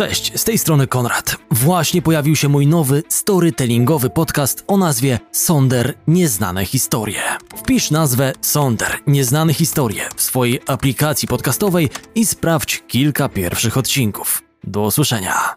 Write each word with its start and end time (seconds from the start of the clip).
Cześć, 0.00 0.40
z 0.40 0.44
tej 0.44 0.58
strony 0.58 0.86
Konrad. 0.86 1.36
Właśnie 1.50 2.02
pojawił 2.02 2.36
się 2.36 2.48
mój 2.48 2.66
nowy 2.66 3.02
storytellingowy 3.08 4.10
podcast 4.10 4.64
o 4.66 4.76
nazwie 4.76 5.18
Sonder 5.32 5.94
Nieznane 6.06 6.64
Historie. 6.64 7.22
Wpisz 7.56 7.90
nazwę 7.90 8.32
Sonder 8.40 8.98
Nieznane 9.06 9.54
Historie 9.54 10.08
w 10.16 10.22
swojej 10.22 10.60
aplikacji 10.66 11.28
podcastowej 11.28 11.88
i 12.14 12.26
sprawdź 12.26 12.82
kilka 12.88 13.28
pierwszych 13.28 13.76
odcinków. 13.76 14.42
Do 14.64 14.82
usłyszenia. 14.82 15.54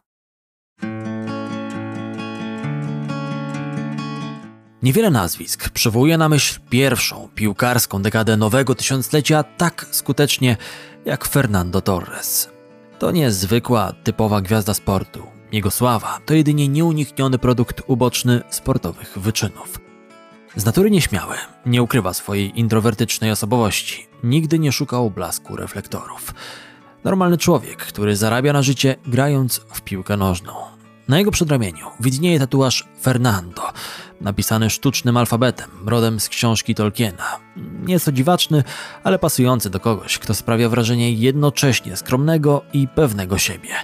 Niewiele 4.81 5.11
nazwisk 5.11 5.69
przywołuje 5.69 6.17
na 6.17 6.29
myśl 6.29 6.59
pierwszą 6.69 7.29
piłkarską 7.35 8.01
dekadę 8.01 8.37
nowego 8.37 8.75
tysiąclecia 8.75 9.43
tak 9.43 9.85
skutecznie 9.91 10.57
jak 11.05 11.25
Fernando 11.25 11.81
Torres. 11.81 12.53
To 13.03 13.11
nie 13.11 13.31
zwykła, 13.31 13.93
typowa 14.03 14.41
gwiazda 14.41 14.73
sportu. 14.73 15.23
Jego 15.51 15.71
sława 15.71 16.19
to 16.25 16.33
jedynie 16.33 16.67
nieunikniony 16.67 17.37
produkt 17.37 17.81
uboczny 17.87 18.41
sportowych 18.49 19.17
wyczynów. 19.19 19.79
Z 20.55 20.65
natury 20.65 20.91
nieśmiały, 20.91 21.35
nie 21.65 21.83
ukrywa 21.83 22.13
swojej 22.13 22.59
introwertycznej 22.59 23.31
osobowości, 23.31 24.07
nigdy 24.23 24.59
nie 24.59 24.71
szukał 24.71 25.09
blasku 25.09 25.55
reflektorów. 25.55 26.33
Normalny 27.03 27.37
człowiek, 27.37 27.77
który 27.77 28.15
zarabia 28.15 28.53
na 28.53 28.61
życie 28.61 28.95
grając 29.07 29.61
w 29.73 29.81
piłkę 29.81 30.17
nożną. 30.17 30.53
Na 31.07 31.19
jego 31.19 31.31
przedramieniu 31.31 31.85
widnieje 31.99 32.39
tatuaż 32.39 32.87
Fernando, 33.01 33.61
napisany 34.23 34.69
sztucznym 34.69 35.17
alfabetem, 35.17 35.69
rodem 35.85 36.19
z 36.19 36.29
książki 36.29 36.75
Tolkiena. 36.75 37.39
Nieco 37.85 38.11
dziwaczny, 38.11 38.63
ale 39.03 39.19
pasujący 39.19 39.69
do 39.69 39.79
kogoś, 39.79 40.17
kto 40.17 40.33
sprawia 40.33 40.69
wrażenie 40.69 41.11
jednocześnie 41.11 41.97
skromnego 41.97 42.61
i 42.73 42.87
pewnego 42.87 43.37
siebie. 43.37 43.75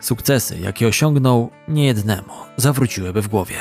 Sukcesy, 0.00 0.58
jakie 0.58 0.88
osiągnął, 0.88 1.50
niejednemu 1.68 2.32
zawróciłyby 2.56 3.22
w 3.22 3.28
głowie. 3.28 3.56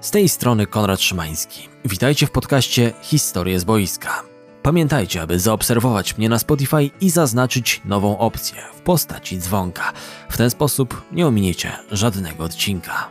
Z 0.00 0.10
tej 0.10 0.28
strony 0.28 0.66
Konrad 0.66 1.00
Szymański. 1.00 1.68
Witajcie 1.84 2.26
w 2.26 2.30
podcaście 2.30 2.92
Historie 3.02 3.60
z 3.60 3.64
boiska. 3.64 4.31
Pamiętajcie, 4.62 5.22
aby 5.22 5.38
zaobserwować 5.38 6.18
mnie 6.18 6.28
na 6.28 6.38
Spotify 6.38 6.90
i 7.00 7.10
zaznaczyć 7.10 7.80
nową 7.84 8.18
opcję 8.18 8.62
w 8.74 8.80
postaci 8.80 9.38
dzwonka. 9.38 9.92
W 10.30 10.36
ten 10.36 10.50
sposób 10.50 11.02
nie 11.12 11.26
ominiecie 11.26 11.72
żadnego 11.90 12.44
odcinka. 12.44 13.08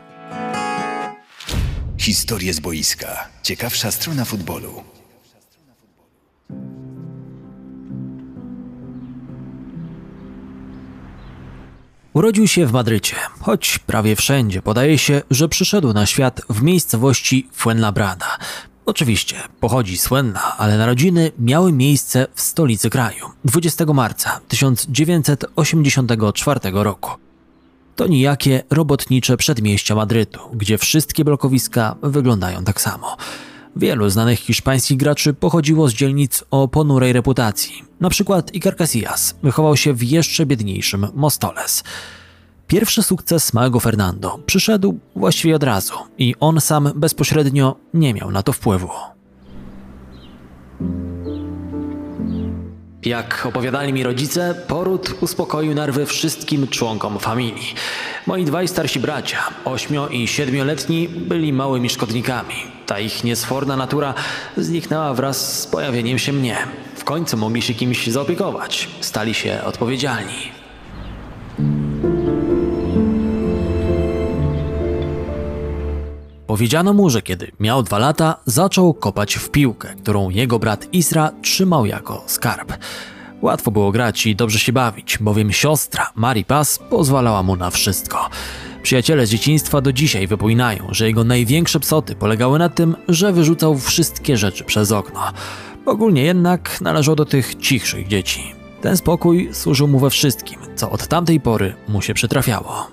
Historie 1.97 2.53
z 2.53 2.59
boiska. 2.59 3.27
Ciekawsza 3.43 3.91
strona 3.91 4.25
futbolu. 4.25 4.83
Urodził 12.13 12.47
się 12.47 12.65
w 12.65 12.71
Madrycie, 12.71 13.15
choć 13.39 13.79
prawie 13.79 14.15
wszędzie 14.15 14.61
podaje 14.61 14.97
się, 14.97 15.21
że 15.31 15.49
przyszedł 15.49 15.93
na 15.93 16.05
świat 16.05 16.41
w 16.49 16.61
miejscowości 16.61 17.49
Fuenlabrada, 17.53 18.37
Oczywiście, 18.85 19.35
pochodzi 19.59 19.97
słynna, 19.97 20.57
ale 20.57 20.77
narodziny 20.77 21.31
miały 21.39 21.73
miejsce 21.73 22.27
w 22.35 22.41
stolicy 22.41 22.89
kraju 22.89 23.25
20 23.45 23.85
marca 23.85 24.39
1984 24.47 26.59
roku. 26.73 27.11
To 27.95 28.07
nijakie 28.07 28.63
robotnicze 28.69 29.37
przedmieścia 29.37 29.95
Madrytu, 29.95 30.39
gdzie 30.53 30.77
wszystkie 30.77 31.25
blokowiska 31.25 31.95
wyglądają 32.01 32.63
tak 32.63 32.81
samo. 32.81 33.17
Wielu 33.75 34.09
znanych 34.09 34.39
hiszpańskich 34.39 34.97
graczy 34.97 35.33
pochodziło 35.33 35.89
z 35.89 35.93
dzielnic 35.93 36.43
o 36.51 36.67
ponurej 36.67 37.13
reputacji. 37.13 37.83
Na 37.99 38.09
przykład 38.09 38.55
Iker 38.55 38.77
Casillas 38.77 39.35
wychował 39.43 39.77
się 39.77 39.93
w 39.93 40.03
jeszcze 40.03 40.45
biedniejszym 40.45 41.07
Mostoles. 41.13 41.83
Pierwszy 42.71 43.03
sukces 43.03 43.53
małego 43.53 43.79
Fernando 43.79 44.39
przyszedł 44.45 44.99
właściwie 45.15 45.55
od 45.55 45.63
razu 45.63 45.93
i 46.17 46.35
on 46.39 46.61
sam 46.61 46.91
bezpośrednio 46.95 47.75
nie 47.93 48.13
miał 48.13 48.31
na 48.31 48.43
to 48.43 48.53
wpływu. 48.53 48.89
Jak 53.05 53.45
opowiadali 53.45 53.93
mi 53.93 54.03
rodzice, 54.03 54.55
poród 54.67 55.13
uspokoił 55.21 55.73
nerwy 55.73 56.05
wszystkim 56.05 56.67
członkom 56.67 57.19
familii. 57.19 57.75
Moi 58.27 58.45
dwaj 58.45 58.67
starsi 58.67 58.99
bracia, 58.99 59.37
ośmio 59.65 60.07
i 60.07 60.27
siedmioletni, 60.27 61.09
byli 61.09 61.53
małymi 61.53 61.89
szkodnikami. 61.89 62.55
Ta 62.85 62.99
ich 62.99 63.23
niesforna 63.23 63.75
natura 63.75 64.13
zniknęła 64.57 65.13
wraz 65.13 65.59
z 65.59 65.67
pojawieniem 65.67 66.19
się 66.19 66.33
mnie. 66.33 66.57
W 66.95 67.03
końcu 67.03 67.37
mogli 67.37 67.61
się 67.61 67.73
kimś 67.73 68.07
zaopiekować, 68.07 68.89
stali 69.01 69.33
się 69.33 69.61
odpowiedzialni. 69.63 70.60
Powiedziano 76.51 76.93
mu, 76.93 77.09
że 77.09 77.21
kiedy 77.21 77.51
miał 77.59 77.83
dwa 77.83 77.99
lata, 77.99 78.37
zaczął 78.45 78.93
kopać 78.93 79.35
w 79.35 79.49
piłkę, 79.49 79.95
którą 80.01 80.29
jego 80.29 80.59
brat 80.59 80.93
Isra 80.93 81.31
trzymał 81.41 81.85
jako 81.85 82.23
skarb. 82.25 82.73
Łatwo 83.41 83.71
było 83.71 83.91
grać 83.91 84.25
i 84.25 84.35
dobrze 84.35 84.59
się 84.59 84.73
bawić, 84.73 85.17
bowiem 85.17 85.51
siostra 85.51 86.11
Mari 86.15 86.45
Paz 86.45 86.79
pozwalała 86.89 87.43
mu 87.43 87.55
na 87.55 87.69
wszystko. 87.69 88.29
Przyjaciele 88.83 89.25
z 89.25 89.29
dzieciństwa 89.29 89.81
do 89.81 89.93
dzisiaj 89.93 90.27
wypominają, 90.27 90.87
że 90.89 91.07
jego 91.07 91.23
największe 91.23 91.79
psoty 91.79 92.15
polegały 92.15 92.59
na 92.59 92.69
tym, 92.69 92.95
że 93.07 93.33
wyrzucał 93.33 93.77
wszystkie 93.77 94.37
rzeczy 94.37 94.63
przez 94.63 94.91
okno. 94.91 95.19
Ogólnie 95.85 96.23
jednak 96.23 96.81
należał 96.81 97.15
do 97.15 97.25
tych 97.25 97.55
cichszych 97.55 98.07
dzieci. 98.07 98.53
Ten 98.81 98.97
spokój 98.97 99.49
służył 99.53 99.87
mu 99.87 99.99
we 99.99 100.09
wszystkim, 100.09 100.59
co 100.75 100.91
od 100.91 101.07
tamtej 101.07 101.39
pory 101.39 101.75
mu 101.87 102.01
się 102.01 102.13
przytrafiało. 102.13 102.87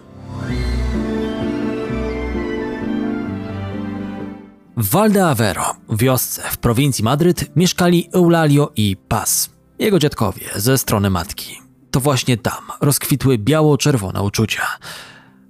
W 4.79 4.91
Valdeavero, 4.91 5.75
wiosce 5.91 6.43
w 6.51 6.57
prowincji 6.57 7.05
Madryt, 7.05 7.57
mieszkali 7.57 8.09
Eulalio 8.15 8.73
i 8.77 8.97
Paz, 9.09 9.51
jego 9.79 9.99
dziadkowie 9.99 10.41
ze 10.57 10.79
strony 10.79 11.11
matki. 11.11 11.61
To 11.91 12.01
właśnie 12.01 12.37
tam 12.37 12.65
rozkwitły 12.81 13.39
biało-czerwone 13.39 14.23
uczucia. 14.23 14.67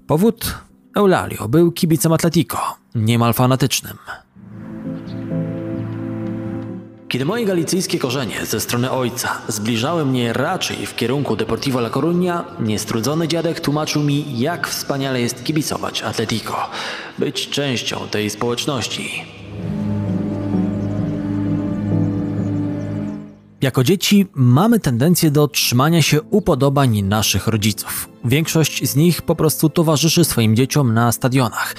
Powód? 0.07 0.55
Eulalio 0.97 1.49
był 1.49 1.73
kibicem 1.73 2.13
Atletico, 2.13 2.59
niemal 2.95 3.35
fanatycznym. 3.35 3.97
Kiedy 7.09 7.25
moje 7.25 7.45
galicyjskie 7.45 7.99
korzenie 7.99 8.47
ze 8.47 8.61
strony 8.61 8.91
ojca 8.91 9.43
zbliżały 9.49 10.05
mnie 10.07 10.33
raczej 10.33 10.87
w 10.87 10.97
kierunku 10.97 11.37
Deportivo 11.37 11.79
La 11.79 11.91
Coruña, 11.91 12.43
niestrudzony 12.61 13.29
dziadek 13.29 13.61
tłumaczył 13.61 14.03
mi, 14.03 14.39
jak 14.39 14.69
wspaniale 14.69 15.21
jest 15.21 15.45
kibicować 15.45 16.03
Atletico, 16.03 16.57
być 17.19 17.49
częścią 17.49 18.09
tej 18.11 18.31
społeczności. 18.31 19.25
Jako 23.61 23.85
dzieci 23.85 24.27
mamy 24.35 24.81
tendencję 24.81 25.31
do 25.31 25.49
trzymania 25.49 26.03
się 26.03 26.23
upodobań 26.23 27.03
naszych 27.03 27.47
rodziców. 27.47 28.09
Większość 28.25 28.91
z 28.91 28.97
nich 28.97 29.23
po 29.23 29.37
prostu 29.37 29.69
towarzyszy 29.69 30.25
swoim 30.25 30.57
dzieciom 30.57 30.95
na 30.95 31.13
stadionach– 31.13 31.75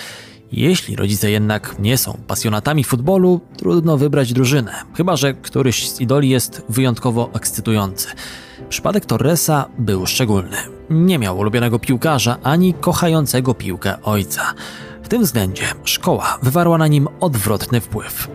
jeśli 0.52 0.96
rodzice 0.96 1.32
jednak 1.32 1.76
nie 1.80 1.98
są 1.98 2.18
pasjonatami 2.28 2.84
futbolu, 2.84 3.42
trudno 3.58 3.98
wybrać 3.98 4.34
drużynę, 4.34 4.72
chyba 4.96 5.16
że 5.16 5.34
któryś 5.34 5.90
z 5.90 6.02
idoli 6.02 6.30
jest 6.30 6.62
wyjątkowo 6.70 7.30
ekscytujący. 7.34 8.08
Przypadek 8.70 9.06
Torresa 9.06 9.66
był 9.78 10.06
szczególny. 10.06 10.58
Nie 10.90 11.20
miał 11.20 11.38
ulubionego 11.38 11.80
piłkarza 11.80 12.38
ani 12.44 12.74
kochającego 12.74 13.54
piłkę 13.54 14.02
ojca. 14.04 14.54
W 15.04 15.08
tym 15.08 15.24
względzie 15.24 15.64
szkoła 15.84 16.38
wywarła 16.44 16.78
na 16.78 16.88
nim 16.88 17.08
odwrotny 17.20 17.82
wpływ. 17.82 18.28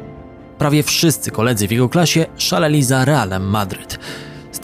Prawie 0.58 0.82
wszyscy 0.82 1.30
koledzy 1.30 1.68
w 1.68 1.70
jego 1.70 1.88
klasie 1.88 2.26
szaleli 2.36 2.82
za 2.82 3.04
Realem 3.04 3.50
Madryt 3.50 3.98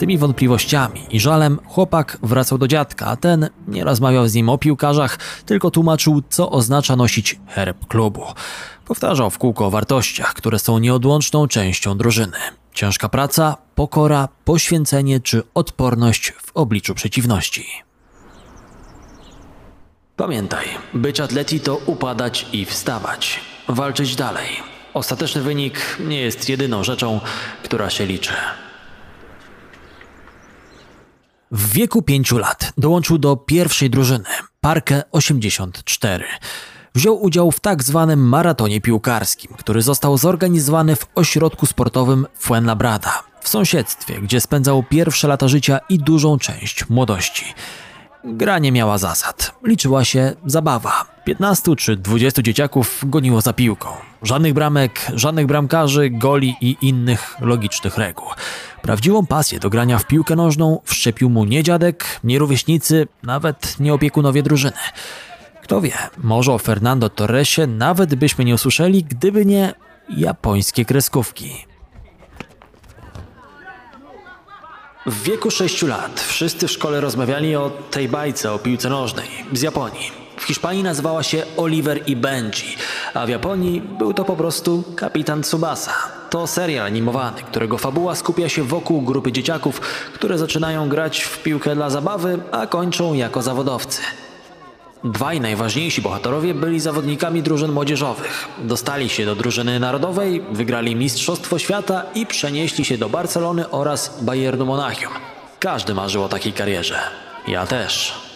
tymi 0.01 0.17
wątpliwościami 0.17 1.01
i 1.09 1.19
żalem 1.19 1.59
chłopak 1.65 2.17
wracał 2.23 2.57
do 2.57 2.67
dziadka, 2.67 3.05
a 3.05 3.15
ten 3.15 3.49
nie 3.67 3.83
rozmawiał 3.83 4.27
z 4.27 4.33
nim 4.33 4.49
o 4.49 4.57
piłkarzach, 4.57 5.17
tylko 5.45 5.71
tłumaczył, 5.71 6.21
co 6.29 6.51
oznacza 6.51 6.95
nosić 6.95 7.39
herb 7.47 7.87
klubu. 7.87 8.23
Powtarzał 8.85 9.29
w 9.29 9.37
kółko 9.37 9.65
o 9.65 9.69
wartościach, 9.69 10.33
które 10.33 10.59
są 10.59 10.79
nieodłączną 10.79 11.47
częścią 11.47 11.97
drużyny. 11.97 12.37
Ciężka 12.73 13.09
praca, 13.09 13.57
pokora, 13.75 14.27
poświęcenie 14.45 15.19
czy 15.19 15.43
odporność 15.53 16.31
w 16.31 16.51
obliczu 16.53 16.95
przeciwności. 16.95 17.65
Pamiętaj, 20.15 20.65
być 20.93 21.19
atleti 21.19 21.59
to 21.59 21.75
upadać 21.75 22.45
i 22.53 22.65
wstawać, 22.65 23.39
walczyć 23.67 24.15
dalej. 24.15 24.49
Ostateczny 24.93 25.41
wynik 25.41 25.97
nie 25.99 26.21
jest 26.21 26.49
jedyną 26.49 26.83
rzeczą, 26.83 27.19
która 27.63 27.89
się 27.89 28.05
liczy. 28.05 28.33
W 31.51 31.73
wieku 31.73 32.01
pięciu 32.01 32.37
lat 32.37 32.73
dołączył 32.77 33.17
do 33.17 33.35
pierwszej 33.35 33.89
drużyny, 33.89 34.25
Parkę 34.61 35.03
84. 35.11 36.25
Wziął 36.95 37.23
udział 37.23 37.51
w 37.51 37.59
tak 37.59 37.83
zwanym 37.83 38.27
maratonie 38.29 38.81
piłkarskim, 38.81 39.53
który 39.57 39.81
został 39.81 40.17
zorganizowany 40.17 40.95
w 40.95 41.07
ośrodku 41.15 41.65
sportowym 41.65 42.27
Fuenlabrada. 42.39 43.23
w 43.41 43.49
sąsiedztwie, 43.49 44.21
gdzie 44.21 44.41
spędzał 44.41 44.83
pierwsze 44.83 45.27
lata 45.27 45.47
życia 45.47 45.79
i 45.89 45.97
dużą 45.99 46.39
część 46.39 46.89
młodości. 46.89 47.45
Gra 48.23 48.59
nie 48.59 48.71
miała 48.71 48.97
zasad. 48.97 49.51
Liczyła 49.63 50.05
się 50.05 50.33
zabawa. 50.45 51.05
15 51.25 51.75
czy 51.75 51.95
20 51.95 52.41
dzieciaków 52.41 53.03
goniło 53.03 53.41
za 53.41 53.53
piłką. 53.53 53.89
Żadnych 54.21 54.53
bramek, 54.53 55.07
żadnych 55.13 55.45
bramkarzy, 55.45 56.09
goli 56.09 56.55
i 56.61 56.77
innych 56.81 57.35
logicznych 57.41 57.97
reguł. 57.97 58.27
Prawdziwą 58.81 59.25
pasję 59.25 59.59
do 59.59 59.69
grania 59.69 59.97
w 59.97 60.07
piłkę 60.07 60.35
nożną 60.35 60.79
wszczepił 60.85 61.29
mu 61.29 61.45
nie 61.45 61.63
dziadek, 61.63 62.19
nie 62.23 62.39
rówieśnicy, 62.39 63.07
nawet 63.23 63.79
nie 63.79 63.93
opiekunowie 63.93 64.43
drużyny. 64.43 64.77
Kto 65.63 65.81
wie, 65.81 65.93
może 66.17 66.53
o 66.53 66.57
Fernando 66.57 67.09
Torresie 67.09 67.67
nawet 67.67 68.15
byśmy 68.15 68.45
nie 68.45 68.53
usłyszeli, 68.53 69.03
gdyby 69.03 69.45
nie 69.45 69.73
japońskie 70.09 70.85
kreskówki. 70.85 71.65
W 75.05 75.23
wieku 75.23 75.51
6 75.51 75.81
lat 75.81 76.19
wszyscy 76.19 76.67
w 76.67 76.71
szkole 76.71 77.01
rozmawiali 77.01 77.55
o 77.55 77.69
tej 77.69 78.09
bajce 78.09 78.51
o 78.51 78.59
piłce 78.59 78.89
nożnej 78.89 79.27
z 79.53 79.61
Japonii. 79.61 80.20
W 80.41 80.43
Hiszpanii 80.43 80.83
nazywała 80.83 81.23
się 81.23 81.43
Oliver 81.57 82.09
i 82.09 82.15
Benji, 82.15 82.75
a 83.13 83.25
w 83.25 83.29
Japonii 83.29 83.81
był 83.81 84.13
to 84.13 84.25
po 84.25 84.35
prostu 84.35 84.83
kapitan 84.95 85.41
Tsubasa. 85.41 85.93
To 86.29 86.47
serial 86.47 86.85
animowany, 86.85 87.41
którego 87.41 87.77
fabuła 87.77 88.15
skupia 88.15 88.49
się 88.49 88.63
wokół 88.63 89.01
grupy 89.01 89.31
dzieciaków, 89.31 89.81
które 90.13 90.37
zaczynają 90.37 90.89
grać 90.89 91.21
w 91.21 91.43
piłkę 91.43 91.75
dla 91.75 91.89
zabawy, 91.89 92.39
a 92.51 92.67
kończą 92.67 93.13
jako 93.13 93.41
zawodowcy. 93.41 94.01
Dwaj 95.03 95.41
najważniejsi 95.41 96.01
bohaterowie 96.01 96.53
byli 96.53 96.79
zawodnikami 96.79 97.43
drużyn 97.43 97.71
młodzieżowych. 97.71 98.47
Dostali 98.57 99.09
się 99.09 99.25
do 99.25 99.35
drużyny 99.35 99.79
narodowej, 99.79 100.43
wygrali 100.51 100.95
Mistrzostwo 100.95 101.59
Świata 101.59 102.03
i 102.15 102.25
przenieśli 102.25 102.85
się 102.85 102.97
do 102.97 103.09
Barcelony 103.09 103.69
oraz 103.69 104.23
Bayernu 104.23 104.65
Monachium. 104.65 105.13
Każdy 105.59 105.93
marzył 105.93 106.23
o 106.23 106.29
takiej 106.29 106.53
karierze. 106.53 106.99
Ja 107.47 107.67
też. 107.67 108.30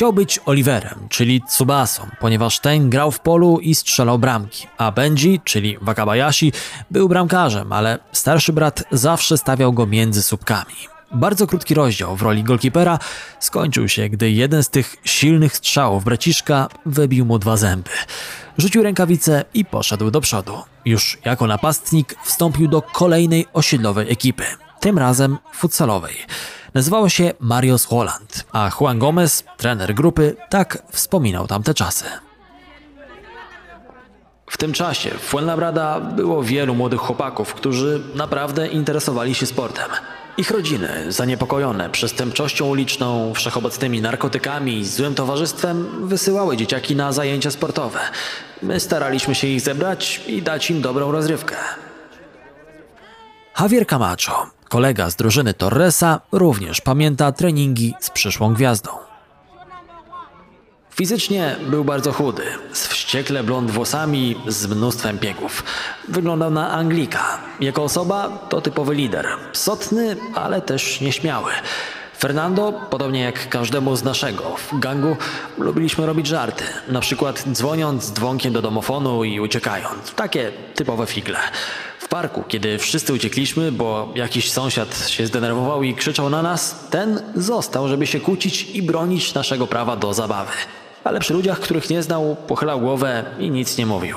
Chciał 0.00 0.12
być 0.12 0.40
Oliverem, 0.46 1.06
czyli 1.08 1.42
Tsubasą, 1.42 2.08
ponieważ 2.20 2.60
ten 2.60 2.90
grał 2.90 3.10
w 3.10 3.20
polu 3.20 3.58
i 3.58 3.74
strzelał 3.74 4.18
bramki, 4.18 4.66
a 4.78 4.92
Benji, 4.92 5.40
czyli 5.44 5.78
Wakabayashi, 5.80 6.52
był 6.90 7.08
bramkarzem, 7.08 7.72
ale 7.72 7.98
starszy 8.12 8.52
brat 8.52 8.84
zawsze 8.92 9.38
stawiał 9.38 9.72
go 9.72 9.86
między 9.86 10.22
słupkami. 10.22 10.74
Bardzo 11.12 11.46
krótki 11.46 11.74
rozdział 11.74 12.16
w 12.16 12.22
roli 12.22 12.44
golkipera 12.44 12.98
skończył 13.40 13.88
się, 13.88 14.08
gdy 14.08 14.30
jeden 14.30 14.62
z 14.62 14.68
tych 14.68 14.96
silnych 15.04 15.56
strzałów 15.56 16.04
braciszka 16.04 16.68
wybił 16.86 17.24
mu 17.24 17.38
dwa 17.38 17.56
zęby. 17.56 17.90
Rzucił 18.58 18.82
rękawice 18.82 19.44
i 19.54 19.64
poszedł 19.64 20.10
do 20.10 20.20
przodu. 20.20 20.54
Już 20.84 21.18
jako 21.24 21.46
napastnik 21.46 22.14
wstąpił 22.24 22.68
do 22.68 22.82
kolejnej 22.82 23.46
osiedlowej 23.52 24.12
ekipy, 24.12 24.44
tym 24.80 24.98
razem 24.98 25.38
futsalowej. 25.52 26.14
Nazywała 26.74 27.10
się 27.10 27.32
Marios 27.40 27.84
Holland, 27.84 28.44
a 28.52 28.70
Juan 28.80 28.98
Gomez, 28.98 29.44
trener 29.56 29.94
grupy, 29.94 30.36
tak 30.48 30.82
wspominał 30.90 31.46
tamte 31.46 31.74
czasy. 31.74 32.04
W 34.50 34.56
tym 34.56 34.72
czasie 34.72 35.10
w 35.10 35.20
Fuenlabrada 35.20 36.00
było 36.00 36.42
wielu 36.42 36.74
młodych 36.74 37.00
chłopaków, 37.00 37.54
którzy 37.54 38.02
naprawdę 38.14 38.68
interesowali 38.68 39.34
się 39.34 39.46
sportem. 39.46 39.90
Ich 40.36 40.50
rodziny, 40.50 41.12
zaniepokojone 41.12 41.90
przestępczością 41.90 42.66
uliczną, 42.66 43.34
wszechobecnymi 43.34 44.00
narkotykami 44.00 44.78
i 44.78 44.84
złym 44.84 45.14
towarzystwem, 45.14 46.08
wysyłały 46.08 46.56
dzieciaki 46.56 46.96
na 46.96 47.12
zajęcia 47.12 47.50
sportowe. 47.50 47.98
My 48.62 48.80
staraliśmy 48.80 49.34
się 49.34 49.46
ich 49.46 49.60
zebrać 49.60 50.20
i 50.26 50.42
dać 50.42 50.70
im 50.70 50.80
dobrą 50.80 51.12
rozrywkę. 51.12 51.56
Javier 53.60 53.86
Camacho, 53.86 54.50
kolega 54.70 55.10
z 55.10 55.16
drużyny 55.16 55.54
Torresa, 55.54 56.20
również 56.32 56.80
pamięta 56.80 57.32
treningi 57.32 57.94
z 58.00 58.10
przyszłą 58.10 58.54
gwiazdą. 58.54 58.90
Fizycznie 60.90 61.56
był 61.66 61.84
bardzo 61.84 62.12
chudy, 62.12 62.42
z 62.72 62.86
wściekle 62.86 63.44
blond 63.44 63.70
włosami, 63.70 64.36
z 64.46 64.66
mnóstwem 64.66 65.18
piegów. 65.18 65.64
Wyglądał 66.08 66.50
na 66.50 66.70
Anglika. 66.70 67.38
Jako 67.60 67.82
osoba 67.82 68.28
to 68.48 68.60
typowy 68.60 68.94
lider. 68.94 69.28
Sotny, 69.52 70.16
ale 70.34 70.62
też 70.62 71.00
nieśmiały. 71.00 71.52
Fernando, 72.18 72.72
podobnie 72.90 73.20
jak 73.20 73.48
każdemu 73.48 73.96
z 73.96 74.04
naszego 74.04 74.56
w 74.56 74.78
gangu, 74.78 75.16
lubiliśmy 75.58 76.06
robić 76.06 76.26
żarty. 76.26 76.64
Na 76.88 77.00
przykład 77.00 77.44
dzwoniąc 77.52 78.12
dzwonkiem 78.12 78.52
do 78.52 78.62
domofonu 78.62 79.24
i 79.24 79.40
uciekając. 79.40 80.14
Takie 80.14 80.52
typowe 80.74 81.06
figle. 81.06 81.38
Parku, 82.10 82.44
kiedy 82.48 82.78
wszyscy 82.78 83.12
uciekliśmy, 83.12 83.72
bo 83.72 84.12
jakiś 84.14 84.50
sąsiad 84.50 85.08
się 85.08 85.26
zdenerwował 85.26 85.82
i 85.82 85.94
krzyczał 85.94 86.30
na 86.30 86.42
nas, 86.42 86.88
ten 86.90 87.22
został, 87.36 87.88
żeby 87.88 88.06
się 88.06 88.20
kłócić 88.20 88.62
i 88.62 88.82
bronić 88.82 89.34
naszego 89.34 89.66
prawa 89.66 89.96
do 89.96 90.14
zabawy 90.14 90.52
ale 91.04 91.20
przy 91.20 91.34
ludziach, 91.34 91.60
których 91.60 91.90
nie 91.90 92.02
znał, 92.02 92.36
pochylał 92.46 92.80
głowę 92.80 93.24
i 93.38 93.50
nic 93.50 93.78
nie 93.78 93.86
mówił. 93.86 94.16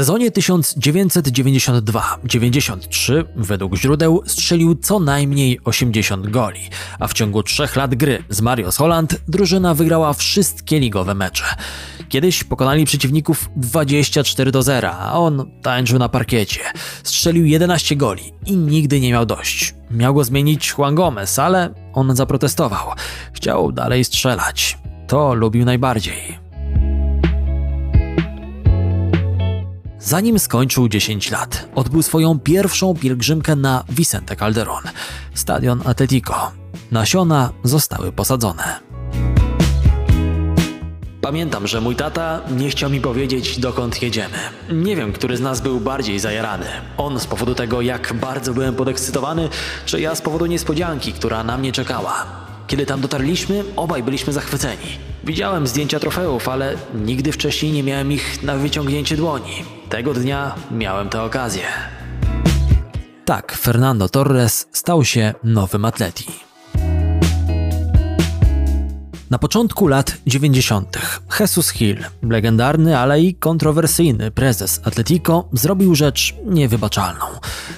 Sezonie 0.00 0.30
1992-93 0.30 3.24
według 3.36 3.76
źródeł 3.76 4.22
strzelił 4.26 4.74
co 4.74 5.00
najmniej 5.00 5.60
80 5.64 6.30
goli, 6.30 6.60
a 6.98 7.06
w 7.06 7.12
ciągu 7.12 7.42
trzech 7.42 7.76
lat 7.76 7.94
gry 7.94 8.24
z 8.28 8.40
Marios 8.40 8.76
Holland 8.76 9.20
drużyna 9.28 9.74
wygrała 9.74 10.12
wszystkie 10.12 10.80
ligowe 10.80 11.14
mecze. 11.14 11.44
Kiedyś 12.08 12.44
pokonali 12.44 12.84
przeciwników 12.84 13.50
24 13.56 14.52
do 14.52 14.62
0, 14.62 14.90
a 14.90 15.12
on 15.12 15.50
tańczył 15.62 15.98
na 15.98 16.08
parkiecie. 16.08 16.60
Strzelił 17.02 17.46
11 17.46 17.96
goli 17.96 18.32
i 18.46 18.56
nigdy 18.56 19.00
nie 19.00 19.10
miał 19.10 19.26
dość. 19.26 19.74
Miał 19.90 20.14
go 20.14 20.24
zmienić 20.24 20.74
Juan 20.78 20.94
Gomez, 20.94 21.38
ale 21.38 21.74
on 21.92 22.16
zaprotestował. 22.16 22.88
Chciał 23.32 23.72
dalej 23.72 24.04
strzelać. 24.04 24.78
To 25.06 25.34
lubił 25.34 25.64
najbardziej. 25.64 26.49
Zanim 30.02 30.38
skończył 30.38 30.88
10 30.88 31.30
lat, 31.30 31.68
odbył 31.74 32.02
swoją 32.02 32.38
pierwszą 32.38 32.94
pielgrzymkę 32.94 33.56
na 33.56 33.84
Vicente 33.90 34.36
Calderón, 34.36 34.82
stadion 35.34 35.82
Atletico. 35.84 36.52
Nasiona 36.90 37.52
zostały 37.64 38.12
posadzone. 38.12 38.80
Pamiętam, 41.20 41.66
że 41.66 41.80
mój 41.80 41.96
tata 41.96 42.40
nie 42.56 42.70
chciał 42.70 42.90
mi 42.90 43.00
powiedzieć, 43.00 43.58
dokąd 43.58 44.02
jedziemy. 44.02 44.36
Nie 44.72 44.96
wiem, 44.96 45.12
który 45.12 45.36
z 45.36 45.40
nas 45.40 45.60
był 45.60 45.80
bardziej 45.80 46.18
zajarany. 46.18 46.66
On 46.96 47.20
z 47.20 47.26
powodu 47.26 47.54
tego, 47.54 47.80
jak 47.80 48.12
bardzo 48.12 48.54
byłem 48.54 48.74
podekscytowany, 48.74 49.48
czy 49.86 50.00
ja 50.00 50.14
z 50.14 50.22
powodu 50.22 50.46
niespodzianki, 50.46 51.12
która 51.12 51.44
na 51.44 51.58
mnie 51.58 51.72
czekała. 51.72 52.26
Kiedy 52.66 52.86
tam 52.86 53.00
dotarliśmy, 53.00 53.64
obaj 53.76 54.02
byliśmy 54.02 54.32
zachwyceni. 54.32 54.98
Widziałem 55.24 55.66
zdjęcia 55.66 56.00
trofeów, 56.00 56.48
ale 56.48 56.76
nigdy 56.94 57.32
wcześniej 57.32 57.72
nie 57.72 57.82
miałem 57.82 58.12
ich 58.12 58.42
na 58.42 58.56
wyciągnięcie 58.56 59.16
dłoni. 59.16 59.79
Tego 59.90 60.14
dnia 60.14 60.54
miałem 60.70 61.08
tę 61.08 61.22
okazję. 61.22 61.62
Tak, 63.24 63.52
Fernando 63.52 64.08
Torres 64.08 64.68
stał 64.72 65.04
się 65.04 65.34
nowym 65.44 65.84
atleti. 65.84 66.26
Na 69.30 69.38
początku 69.38 69.88
lat 69.88 70.16
90. 70.26 70.98
Jesus 71.40 71.70
Hill, 71.70 72.04
legendarny, 72.22 72.98
ale 72.98 73.20
i 73.20 73.34
kontrowersyjny 73.34 74.30
prezes 74.30 74.80
Atletico, 74.84 75.48
zrobił 75.52 75.94
rzecz 75.94 76.34
niewybaczalną. 76.44 77.24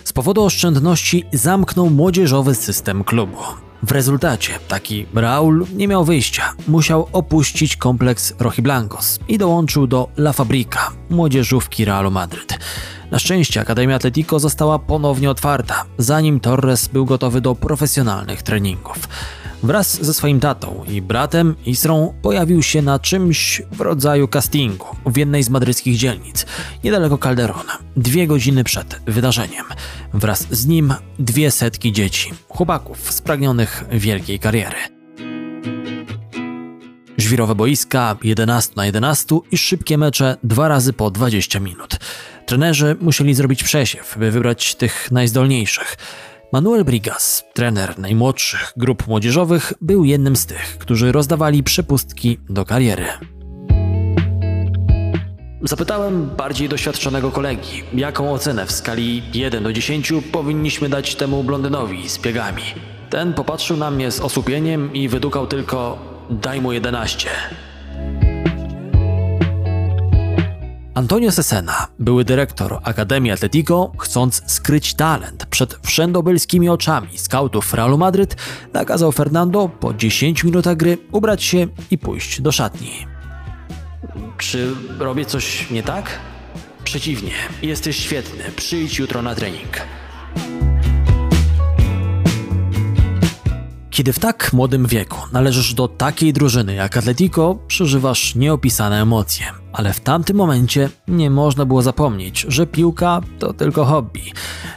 Z 0.04 0.12
powodu 0.12 0.44
oszczędności 0.44 1.24
zamknął 1.32 1.90
młodzieżowy 1.90 2.54
system 2.54 3.04
klubu. 3.04 3.38
W 3.82 3.92
rezultacie 3.92 4.52
taki 4.68 5.06
Raul 5.14 5.66
nie 5.74 5.88
miał 5.88 6.04
wyjścia. 6.04 6.52
Musiał 6.68 7.08
opuścić 7.12 7.76
kompleks 7.76 8.34
Rojiblancos 8.38 9.18
i 9.28 9.38
dołączył 9.38 9.86
do 9.86 10.08
La 10.16 10.32
Fabrica, 10.32 10.90
młodzieżówki 11.10 11.84
Realu 11.84 12.10
Madryt. 12.10 12.58
Na 13.10 13.18
szczęście 13.18 13.60
Akademia 13.60 13.96
Atletico 13.96 14.40
została 14.40 14.78
ponownie 14.78 15.30
otwarta, 15.30 15.84
zanim 15.98 16.40
Torres 16.40 16.88
był 16.88 17.06
gotowy 17.06 17.40
do 17.40 17.54
profesjonalnych 17.54 18.42
treningów. 18.42 19.08
Wraz 19.62 20.04
ze 20.04 20.14
swoim 20.14 20.40
tatą 20.40 20.84
i 20.88 21.02
bratem 21.02 21.54
Isrą 21.66 22.14
pojawił 22.22 22.62
się 22.62 22.82
na 22.82 22.98
czymś 22.98 23.62
w 23.72 23.80
rodzaju 23.80 24.28
castingu 24.28 24.86
w 25.06 25.16
jednej 25.16 25.42
z 25.42 25.50
madryckich 25.50 25.96
dzielnic, 25.96 26.46
niedaleko 26.84 27.18
Calderona, 27.18 27.78
dwie 27.96 28.26
godziny 28.26 28.64
przed 28.64 29.00
wydarzeniem. 29.06 29.64
Wraz 30.14 30.46
z 30.50 30.66
nim 30.66 30.94
dwie 31.18 31.50
setki 31.50 31.92
dzieci, 31.92 32.30
chłopaków 32.48 33.12
spragnionych 33.12 33.84
wielkiej 33.90 34.38
kariery. 34.38 34.76
Żwirowe 37.18 37.54
boiska 37.54 38.16
11 38.22 38.72
na 38.76 38.86
11 38.86 39.38
i 39.52 39.58
szybkie 39.58 39.98
mecze 39.98 40.36
dwa 40.42 40.68
razy 40.68 40.92
po 40.92 41.10
20 41.10 41.60
minut. 41.60 41.96
Trenerzy 42.46 42.96
musieli 43.00 43.34
zrobić 43.34 43.64
przesiew, 43.64 44.18
by 44.18 44.30
wybrać 44.30 44.74
tych 44.74 45.10
najzdolniejszych. 45.10 45.96
Manuel 46.52 46.84
Brigas, 46.84 47.44
trener 47.54 47.98
najmłodszych 47.98 48.72
grup 48.76 49.06
młodzieżowych, 49.06 49.72
był 49.80 50.04
jednym 50.04 50.36
z 50.36 50.46
tych, 50.46 50.78
którzy 50.78 51.12
rozdawali 51.12 51.62
przepustki 51.62 52.38
do 52.48 52.64
kariery. 52.64 53.04
Zapytałem 55.62 56.30
bardziej 56.36 56.68
doświadczonego 56.68 57.30
kolegi, 57.30 57.82
jaką 57.94 58.32
ocenę 58.32 58.66
w 58.66 58.72
skali 58.72 59.22
1 59.34 59.62
do 59.62 59.72
10 59.72 60.12
powinniśmy 60.32 60.88
dać 60.88 61.14
temu 61.14 61.44
blondynowi 61.44 62.08
z 62.08 62.18
biegami. 62.18 62.62
Ten 63.10 63.34
popatrzył 63.34 63.76
na 63.76 63.90
mnie 63.90 64.10
z 64.10 64.20
osłupieniem 64.20 64.94
i 64.94 65.08
wydukał 65.08 65.46
tylko 65.46 65.98
daj 66.30 66.60
mu 66.60 66.72
11. 66.72 67.30
Antonio 70.94 71.32
Sesena, 71.32 71.86
były 71.98 72.24
dyrektor 72.24 72.78
Akademii 72.82 73.32
Atletico, 73.32 73.92
chcąc 73.98 74.42
skryć 74.46 74.94
talent 74.94 75.46
przed 75.46 75.74
wszędobylskimi 75.82 76.68
oczami 76.68 77.18
skautów 77.18 77.74
Realu 77.74 77.98
Madryt, 77.98 78.36
nakazał 78.72 79.12
Fernando 79.12 79.68
po 79.68 79.94
10 79.94 80.44
minutach 80.44 80.76
gry 80.76 80.98
ubrać 81.12 81.42
się 81.42 81.66
i 81.90 81.98
pójść 81.98 82.40
do 82.40 82.52
szatni. 82.52 83.06
Czy 84.38 84.74
robię 84.98 85.24
coś 85.24 85.70
nie 85.70 85.82
tak? 85.82 86.18
Przeciwnie, 86.84 87.32
jesteś 87.62 87.96
świetny, 87.96 88.44
przyjdź 88.56 88.98
jutro 88.98 89.22
na 89.22 89.34
trening. 89.34 89.80
Kiedy 93.92 94.12
w 94.12 94.18
tak 94.18 94.52
młodym 94.52 94.86
wieku 94.86 95.16
należysz 95.32 95.74
do 95.74 95.88
takiej 95.88 96.32
drużyny 96.32 96.74
jak 96.74 96.96
Atletico, 96.96 97.58
przeżywasz 97.66 98.34
nieopisane 98.34 99.02
emocje. 99.02 99.46
Ale 99.72 99.92
w 99.92 100.00
tamtym 100.00 100.36
momencie 100.36 100.90
nie 101.08 101.30
można 101.30 101.64
było 101.64 101.82
zapomnieć, 101.82 102.46
że 102.48 102.66
piłka 102.66 103.20
to 103.38 103.52
tylko 103.52 103.84
hobby. 103.84 104.22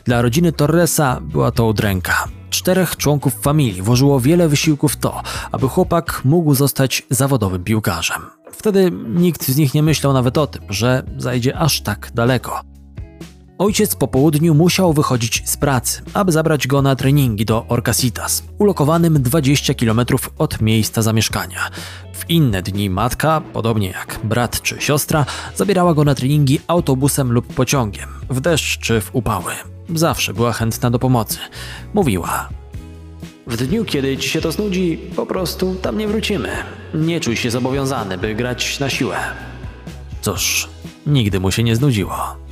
Dla 0.05 0.21
rodziny 0.21 0.51
Torresa 0.51 1.21
była 1.21 1.51
to 1.51 1.65
udręka. 1.65 2.27
Czterech 2.49 2.97
członków 2.97 3.41
familii 3.41 3.81
włożyło 3.81 4.19
wiele 4.19 4.47
wysiłku 4.47 4.87
w 4.87 4.97
to, 4.97 5.21
aby 5.51 5.67
chłopak 5.67 6.21
mógł 6.25 6.55
zostać 6.55 7.03
zawodowym 7.09 7.63
piłkarzem. 7.63 8.21
Wtedy 8.51 8.91
nikt 9.07 9.47
z 9.47 9.57
nich 9.57 9.73
nie 9.73 9.83
myślał 9.83 10.13
nawet 10.13 10.37
o 10.37 10.47
tym, 10.47 10.61
że 10.69 11.03
zajdzie 11.17 11.57
aż 11.57 11.81
tak 11.81 12.11
daleko. 12.13 12.61
Ojciec 13.57 13.95
po 13.95 14.07
południu 14.07 14.53
musiał 14.53 14.93
wychodzić 14.93 15.43
z 15.45 15.57
pracy, 15.57 16.01
aby 16.13 16.31
zabrać 16.31 16.67
go 16.67 16.81
na 16.81 16.95
treningi 16.95 17.45
do 17.45 17.65
Orcasitas, 17.67 18.43
ulokowanym 18.59 19.21
20 19.21 19.73
km 19.73 20.01
od 20.37 20.61
miejsca 20.61 21.01
zamieszkania. 21.01 21.69
W 22.13 22.29
inne 22.29 22.61
dni 22.61 22.89
matka, 22.89 23.41
podobnie 23.53 23.87
jak 23.87 24.19
brat 24.23 24.61
czy 24.61 24.81
siostra, 24.81 25.25
zabierała 25.55 25.93
go 25.93 26.03
na 26.03 26.15
treningi 26.15 26.59
autobusem 26.67 27.31
lub 27.31 27.53
pociągiem, 27.53 28.09
w 28.29 28.41
deszcz 28.41 28.79
czy 28.79 29.01
w 29.01 29.15
upały. 29.15 29.53
Zawsze 29.95 30.33
była 30.33 30.53
chętna 30.53 30.91
do 30.91 30.99
pomocy. 30.99 31.37
Mówiła: 31.93 32.49
w 33.47 33.57
dniu, 33.57 33.85
kiedy 33.85 34.17
ci 34.17 34.29
się 34.29 34.41
to 34.41 34.51
znudzi, 34.51 34.99
po 35.15 35.25
prostu 35.25 35.75
tam 35.75 35.97
nie 35.97 36.07
wrócimy. 36.07 36.49
Nie 36.93 37.19
czuj 37.19 37.35
się 37.35 37.51
zobowiązany, 37.51 38.17
by 38.17 38.35
grać 38.35 38.79
na 38.79 38.89
siłę. 38.89 39.17
Cóż, 40.21 40.69
nigdy 41.07 41.39
mu 41.39 41.51
się 41.51 41.63
nie 41.63 41.75
znudziło. 41.75 42.44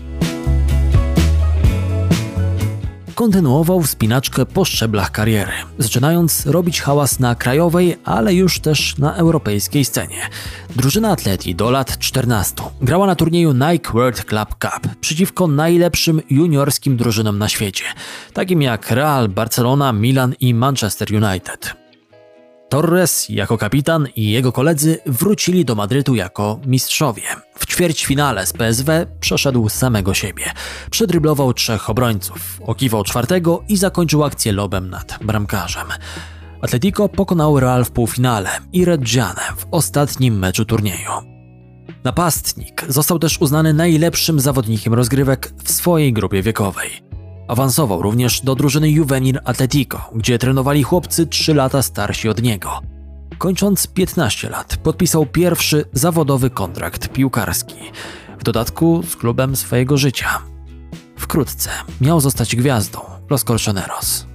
Kontynuował 3.16 3.82
wspinaczkę 3.82 4.46
po 4.46 4.66
szczeblach 4.66 5.12
kariery, 5.12 5.52
zaczynając 5.78 6.46
robić 6.46 6.82
hałas 6.82 7.20
na 7.20 7.36
krajowej, 7.36 7.98
ale 8.04 8.34
już 8.34 8.60
też 8.60 8.98
na 8.98 9.16
europejskiej 9.16 9.86
scenie. 9.86 10.30
Drużyna 10.76 11.12
atleti 11.12 11.56
do 11.56 11.72
lat 11.72 11.98
14 11.98 12.56
grała 12.82 13.08
na 13.08 13.16
turnieju 13.16 13.54
Nike 13.54 13.94
World 13.94 14.26
Club 14.26 14.50
Cup 14.50 14.96
przeciwko 15.02 15.48
najlepszym 15.48 16.22
juniorskim 16.30 16.98
drużynom 16.98 17.38
na 17.38 17.50
świecie, 17.50 17.84
takim 18.34 18.62
jak 18.62 18.92
Real, 18.92 19.30
Barcelona, 19.30 19.94
Milan 19.94 20.34
i 20.40 20.54
Manchester 20.54 21.08
United. 21.24 21.83
Torres 22.74 23.30
jako 23.30 23.58
kapitan 23.58 24.08
i 24.16 24.32
jego 24.32 24.52
koledzy 24.52 25.00
wrócili 25.06 25.66
do 25.66 25.76
Madrytu 25.76 26.16
jako 26.16 26.60
mistrzowie. 26.66 27.22
W 27.56 27.66
ćwierćfinale 27.66 28.46
z 28.46 28.54
PSW 28.54 28.92
przeszedł 29.20 29.70
samego 29.70 30.14
siebie. 30.14 30.46
Przedryblował 30.92 31.54
trzech 31.54 31.90
obrońców, 31.90 32.62
okiwał 32.66 33.04
czwartego 33.04 33.64
i 33.70 33.78
zakończył 33.78 34.24
akcję 34.24 34.52
lobem 34.52 34.90
nad 34.90 35.20
bramkarzem. 35.22 35.88
Atletico 36.62 37.10
pokonał 37.10 37.60
Real 37.60 37.86
w 37.86 37.92
półfinale 37.92 38.50
i 38.72 38.86
Reggiane 38.86 39.42
w 39.58 39.66
ostatnim 39.72 40.40
meczu 40.40 40.66
turnieju. 40.66 41.12
Napastnik 42.04 42.86
został 42.88 43.20
też 43.20 43.42
uznany 43.42 43.74
najlepszym 43.74 44.40
zawodnikiem 44.40 44.94
rozgrywek 44.94 45.54
w 45.64 45.72
swojej 45.72 46.14
grupie 46.14 46.42
wiekowej. 46.42 47.03
Awansował 47.48 48.02
również 48.02 48.42
do 48.42 48.56
drużyny 48.56 48.90
Juvenil 48.90 49.40
Atletico, 49.46 50.10
gdzie 50.16 50.40
trenowali 50.40 50.84
chłopcy 50.84 51.28
3 51.28 51.54
lata 51.54 51.82
starsi 51.82 52.30
od 52.30 52.42
niego. 52.42 52.80
Kończąc 53.38 53.88
15 53.88 54.50
lat, 54.50 54.78
podpisał 54.78 55.26
pierwszy 55.26 55.86
zawodowy 55.94 56.50
kontrakt 56.50 57.10
piłkarski, 57.10 57.76
w 58.40 58.44
dodatku 58.44 59.04
z 59.04 59.16
klubem 59.16 59.56
swojego 59.56 59.98
życia. 59.98 60.40
Wkrótce 61.18 61.70
miał 62.02 62.20
zostać 62.20 62.56
gwiazdą 62.56 63.00
Los 63.30 63.44
Colchoneros. 63.44 64.33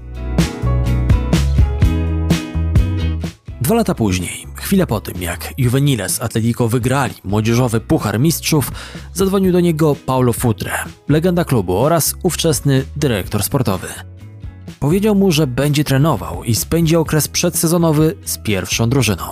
Dwa 3.61 3.75
lata 3.75 3.95
później, 3.95 4.47
chwilę 4.55 4.87
po 4.87 5.01
tym 5.01 5.23
jak 5.23 5.55
Juveniles 5.59 6.23
Atletico 6.23 6.69
wygrali 6.69 7.15
młodzieżowy 7.25 7.81
Puchar 7.81 8.21
Mistrzów, 8.21 8.73
zadzwonił 9.15 9.53
do 9.53 9.61
niego 9.61 9.97
Paulo 10.07 10.33
Futre, 10.33 10.73
legenda 11.09 11.45
klubu 11.45 11.77
oraz 11.77 12.15
ówczesny 12.23 12.85
dyrektor 12.97 13.43
sportowy. 13.43 13.89
Powiedział 14.81 15.15
mu, 15.15 15.33
że 15.33 15.47
będzie 15.47 15.85
trenował 15.85 16.45
i 16.45 16.55
spędzi 16.55 16.97
okres 16.97 17.29
przedsezonowy 17.29 18.15
z 18.25 18.39
pierwszą 18.39 18.89
drużyną. 18.89 19.25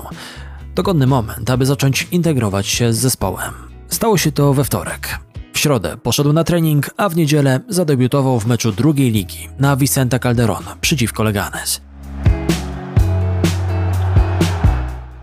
Dogodny 0.74 1.06
moment, 1.06 1.50
aby 1.50 1.66
zacząć 1.66 2.08
integrować 2.12 2.66
się 2.66 2.92
z 2.92 2.98
zespołem. 2.98 3.52
Stało 3.88 4.18
się 4.18 4.32
to 4.32 4.54
we 4.54 4.64
wtorek. 4.64 5.18
W 5.52 5.58
środę 5.58 5.96
poszedł 6.02 6.32
na 6.32 6.44
trening, 6.44 6.90
a 6.96 7.08
w 7.08 7.16
niedzielę 7.16 7.60
zadebiutował 7.68 8.40
w 8.40 8.46
meczu 8.46 8.72
drugiej 8.72 9.10
ligi 9.10 9.48
na 9.58 9.76
Vicenta 9.76 10.18
Calderon 10.18 10.64
przeciwko 10.80 11.22
Leganes. 11.22 11.80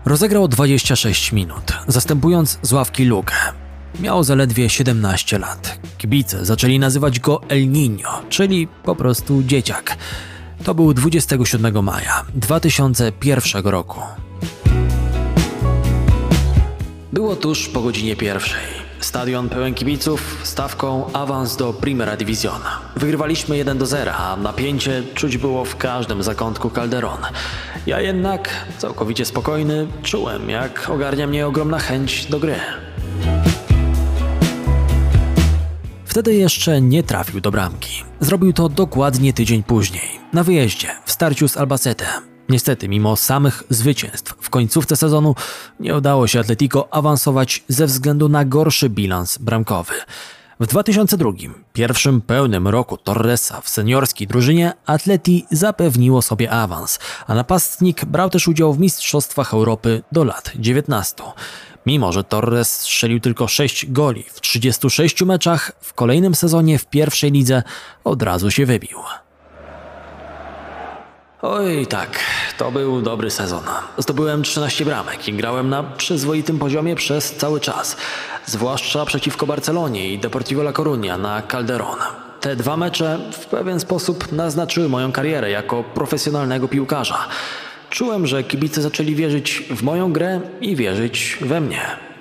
Rozegrał 0.04 0.48
26 0.48 1.32
minut, 1.32 1.72
zastępując 1.88 2.58
z 2.62 2.72
ławki 2.72 3.04
Lukę. 3.04 3.34
Miał 4.00 4.24
zaledwie 4.24 4.70
17 4.70 5.38
lat. 5.38 5.78
Kibice 5.98 6.44
zaczęli 6.44 6.78
nazywać 6.78 7.20
go 7.20 7.40
El 7.48 7.70
Niño, 7.70 8.08
czyli 8.28 8.68
po 8.68 8.96
prostu 8.96 9.42
dzieciak. 9.42 9.96
To 10.64 10.74
był 10.74 10.94
27 10.94 11.84
maja 11.84 12.24
2001 12.34 13.64
roku. 13.64 14.00
Było 17.12 17.36
tuż 17.36 17.68
po 17.68 17.80
godzinie 17.80 18.16
pierwszej. 18.16 18.83
Stadion 19.04 19.48
pełen 19.48 19.74
kibiców, 19.74 20.40
stawką 20.42 21.12
awans 21.12 21.56
do 21.56 21.72
Primera 21.72 22.16
Divisiona. 22.16 22.80
Wygrywaliśmy 22.96 23.56
1 23.56 23.78
do 23.78 23.86
0, 23.86 24.12
a 24.12 24.36
napięcie 24.36 25.02
czuć 25.14 25.36
było 25.36 25.64
w 25.64 25.76
każdym 25.76 26.22
zakątku 26.22 26.70
Calderon. 26.70 27.18
Ja 27.86 28.00
jednak, 28.00 28.50
całkowicie 28.78 29.24
spokojny, 29.24 29.86
czułem, 30.02 30.50
jak 30.50 30.90
ogarnia 30.90 31.26
mnie 31.26 31.46
ogromna 31.46 31.78
chęć 31.78 32.26
do 32.26 32.40
gry. 32.40 32.56
Wtedy 36.04 36.34
jeszcze 36.34 36.80
nie 36.80 37.02
trafił 37.02 37.40
do 37.40 37.50
bramki. 37.50 38.04
Zrobił 38.20 38.52
to 38.52 38.68
dokładnie 38.68 39.32
tydzień 39.32 39.62
później, 39.62 40.20
na 40.32 40.44
wyjeździe, 40.44 40.88
w 41.04 41.12
starciu 41.12 41.48
z 41.48 41.56
Albacete. 41.56 42.06
Niestety, 42.48 42.88
mimo 42.88 43.16
samych 43.16 43.62
zwycięstw 43.70 44.34
końcówce 44.54 44.96
sezonu, 44.96 45.34
nie 45.80 45.96
udało 45.96 46.26
się 46.26 46.40
Atletico 46.40 46.94
awansować 46.94 47.64
ze 47.68 47.86
względu 47.86 48.28
na 48.28 48.44
gorszy 48.44 48.88
bilans 48.88 49.38
bramkowy. 49.38 49.92
W 50.60 50.66
2002, 50.66 51.30
pierwszym 51.72 52.20
pełnym 52.20 52.68
roku 52.68 52.96
Torresa 52.96 53.60
w 53.60 53.68
seniorskiej 53.68 54.26
drużynie, 54.26 54.72
Atleti 54.86 55.46
zapewniło 55.50 56.22
sobie 56.22 56.50
awans, 56.50 56.98
a 57.26 57.34
napastnik 57.34 58.04
brał 58.04 58.30
też 58.30 58.48
udział 58.48 58.74
w 58.74 58.78
Mistrzostwach 58.78 59.54
Europy 59.54 60.02
do 60.12 60.24
lat 60.24 60.52
19. 60.56 61.22
Mimo, 61.86 62.12
że 62.12 62.24
Torres 62.24 62.80
strzelił 62.80 63.20
tylko 63.20 63.48
6 63.48 63.86
goli 63.86 64.24
w 64.32 64.40
36 64.40 65.22
meczach, 65.22 65.72
w 65.80 65.94
kolejnym 65.94 66.34
sezonie 66.34 66.78
w 66.78 66.86
pierwszej 66.86 67.32
lidze 67.32 67.62
od 68.04 68.22
razu 68.22 68.50
się 68.50 68.66
wybił. 68.66 68.98
Oj, 71.46 71.86
tak, 71.86 72.18
to 72.58 72.70
był 72.70 73.02
dobry 73.02 73.30
sezon. 73.30 73.62
Zdobyłem 73.98 74.42
13 74.42 74.84
bramek 74.84 75.28
i 75.28 75.32
grałem 75.32 75.68
na 75.68 75.82
przyzwoitym 75.82 76.58
poziomie 76.58 76.96
przez 76.96 77.32
cały 77.32 77.60
czas, 77.60 77.96
zwłaszcza 78.46 79.04
przeciwko 79.04 79.46
Barcelonie 79.46 80.12
i 80.12 80.18
Deportivo 80.18 80.62
La 80.62 80.72
Coruña 80.72 81.20
na 81.20 81.42
Calderón. 81.42 81.98
Te 82.40 82.56
dwa 82.56 82.76
mecze 82.76 83.18
w 83.32 83.46
pewien 83.46 83.80
sposób 83.80 84.32
naznaczyły 84.32 84.88
moją 84.88 85.12
karierę 85.12 85.50
jako 85.50 85.84
profesjonalnego 85.84 86.68
piłkarza. 86.68 87.28
Czułem, 87.90 88.26
że 88.26 88.44
kibice 88.44 88.82
zaczęli 88.82 89.14
wierzyć 89.14 89.62
w 89.70 89.82
moją 89.82 90.12
grę 90.12 90.40
i 90.60 90.76
wierzyć 90.76 91.38
we 91.40 91.60
mnie. 91.60 92.13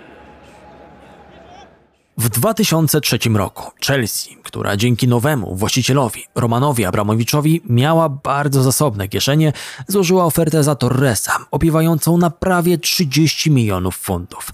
W 2.17 2.29
2003 2.29 3.19
roku 3.33 3.71
Chelsea, 3.85 4.37
która 4.43 4.77
dzięki 4.77 5.07
nowemu 5.07 5.55
właścicielowi 5.55 6.23
Romanowi 6.35 6.85
Abramowiczowi 6.85 7.61
miała 7.69 8.09
bardzo 8.09 8.63
zasobne 8.63 9.07
kieszenie, 9.07 9.53
złożyła 9.87 10.25
ofertę 10.25 10.63
za 10.63 10.75
Torresa, 10.75 11.31
opiewającą 11.51 12.17
na 12.17 12.29
prawie 12.29 12.77
30 12.77 13.51
milionów 13.51 13.97
funtów. 13.97 14.49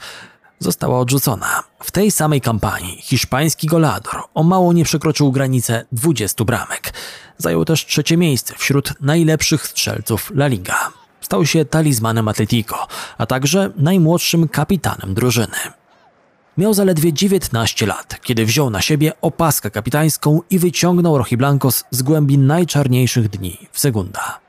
została 0.59 0.99
odrzucona. 0.99 1.63
W 1.83 1.91
tej 1.91 2.11
samej 2.11 2.41
kampanii 2.41 3.01
hiszpański 3.01 3.67
goleador 3.67 4.23
o 4.33 4.43
mało 4.43 4.73
nie 4.73 4.83
przekroczył 4.83 5.31
granicę 5.31 5.85
20 5.91 6.43
bramek. 6.45 6.93
Zajął 7.37 7.65
też 7.65 7.85
trzecie 7.85 8.17
miejsce 8.17 8.55
wśród 8.57 8.93
najlepszych 9.01 9.67
strzelców 9.67 10.31
La 10.31 10.47
Liga. 10.47 10.91
Stał 11.21 11.45
się 11.45 11.65
talizmanem 11.65 12.27
Atletico, 12.27 12.87
a 13.17 13.25
także 13.25 13.71
najmłodszym 13.75 14.47
kapitanem 14.47 15.13
drużyny. 15.13 15.78
Miał 16.59 16.73
zaledwie 16.73 17.13
19 17.13 17.85
lat, 17.85 18.21
kiedy 18.21 18.45
wziął 18.45 18.69
na 18.69 18.81
siebie 18.81 19.11
opaskę 19.21 19.71
kapitańską 19.71 20.41
i 20.49 20.59
wyciągnął 20.59 21.17
Rojiblancos 21.17 21.83
z 21.91 22.01
głębi 22.01 22.37
najczarniejszych 22.37 23.29
dni 23.29 23.57
w 23.71 23.79
Segunda. 23.79 24.48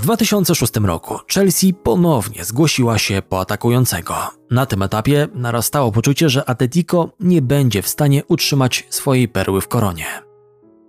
W 0.00 0.02
2006 0.02 0.72
roku 0.76 1.18
Chelsea 1.34 1.74
ponownie 1.74 2.44
zgłosiła 2.44 2.98
się 2.98 3.22
po 3.28 3.40
atakującego. 3.40 4.14
Na 4.50 4.66
tym 4.66 4.82
etapie 4.82 5.28
narastało 5.34 5.92
poczucie, 5.92 6.28
że 6.28 6.48
Atletico 6.48 7.10
nie 7.20 7.42
będzie 7.42 7.82
w 7.82 7.88
stanie 7.88 8.24
utrzymać 8.28 8.86
swojej 8.90 9.28
perły 9.28 9.60
w 9.60 9.68
koronie. 9.68 10.06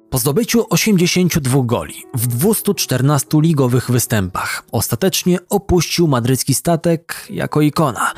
Po 0.10 0.18
zdobyciu 0.18 0.66
82 0.70 1.60
goli 1.64 2.04
w 2.14 2.28
214 2.28 3.28
ligowych 3.34 3.92
występach 3.92 4.64
ostatecznie 4.72 5.40
opuścił 5.50 6.08
madrycki 6.08 6.54
statek 6.54 7.28
jako 7.30 7.62
ikona. 7.62 8.12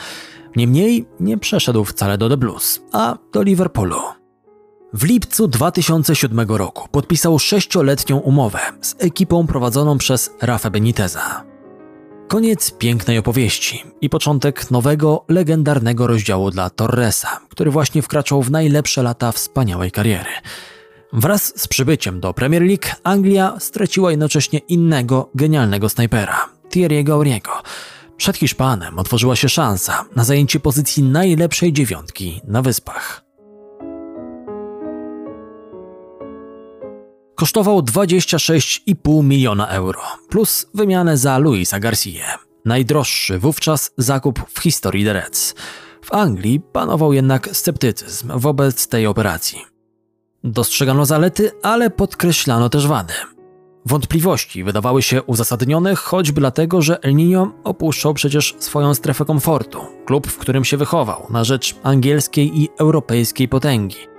Niemniej 0.56 1.06
nie 1.20 1.38
przeszedł 1.38 1.86
wcale 1.86 2.18
do 2.18 2.30
The 2.30 2.38
Blues, 2.38 2.82
a 2.92 3.18
do 3.32 3.44
Liverpoolu. 3.44 4.23
W 4.94 5.04
lipcu 5.04 5.48
2007 5.48 6.40
roku 6.50 6.88
podpisał 6.92 7.40
sześcioletnią 7.40 8.18
umowę 8.18 8.60
z 8.82 8.96
ekipą 9.00 9.48
prowadzoną 9.48 9.98
przez 9.98 10.32
Rafa 10.42 10.70
Beniteza. 10.70 11.44
Koniec 12.28 12.72
pięknej 12.72 13.18
opowieści 13.18 13.84
i 14.02 14.10
początek 14.10 14.72
nowego, 14.72 15.26
legendarnego 15.30 16.08
rozdziału 16.08 16.52
dla 16.52 16.70
Torresa, 16.70 17.40
który 17.50 17.72
właśnie 17.72 18.02
wkraczał 18.02 18.42
w 18.42 18.52
najlepsze 18.52 19.04
lata 19.04 19.32
wspaniałej 19.32 19.92
kariery. 19.92 20.32
Wraz 21.14 21.54
z 21.62 21.68
przybyciem 21.68 22.20
do 22.20 22.34
Premier 22.34 22.62
League 22.62 22.88
Anglia 23.04 23.56
straciła 23.60 24.12
jednocześnie 24.12 24.60
innego, 24.60 25.30
genialnego 25.36 25.90
snajpera, 25.90 26.50
Thierry'ego 26.70 27.12
Auriego. 27.12 27.52
Przed 28.18 28.38
Hiszpanem 28.38 29.00
otworzyła 29.00 29.36
się 29.36 29.50
szansa 29.50 30.06
na 30.16 30.24
zajęcie 30.24 30.60
pozycji 30.60 31.04
najlepszej 31.04 31.74
dziewiątki 31.74 32.42
na 32.48 32.62
Wyspach. 32.62 33.23
Kosztował 37.36 37.80
26,5 37.80 39.24
miliona 39.24 39.68
euro, 39.68 40.02
plus 40.30 40.66
wymianę 40.74 41.18
za 41.18 41.38
Luisa 41.38 41.80
Garcia. 41.80 42.38
Najdroższy 42.66 43.40
wówczas 43.40 43.92
zakup 43.98 44.40
w 44.54 44.60
historii 44.60 45.06
The 45.06 45.13
Reds. 45.13 45.56
W 46.02 46.13
Anglii 46.13 46.60
panował 46.60 47.13
jednak 47.13 47.50
sceptycyzm 47.52 48.40
wobec 48.40 48.88
tej 48.88 49.08
operacji. 49.08 49.66
Dostrzegano 50.44 51.06
zalety, 51.06 51.52
ale 51.62 51.90
podkreślano 51.90 52.70
też 52.70 52.88
wady. 52.88 53.13
Wątpliwości 53.86 54.63
wydawały 54.63 55.02
się 55.02 55.24
uzasadnione 55.24 55.96
choćby 55.96 56.42
dlatego, 56.42 56.82
że 56.82 57.00
El 57.02 57.13
Niño 57.13 57.50
opuszczał 57.63 58.13
przecież 58.13 58.56
swoją 58.60 58.94
strefę 58.94 59.25
komfortu, 59.25 59.80
klub, 60.06 60.28
w 60.28 60.38
którym 60.38 60.66
się 60.66 60.78
wychował, 60.78 61.28
na 61.30 61.44
rzecz 61.44 61.75
angielskiej 61.84 62.62
i 62.62 62.70
europejskiej 62.80 63.48
potęgi. 63.48 64.12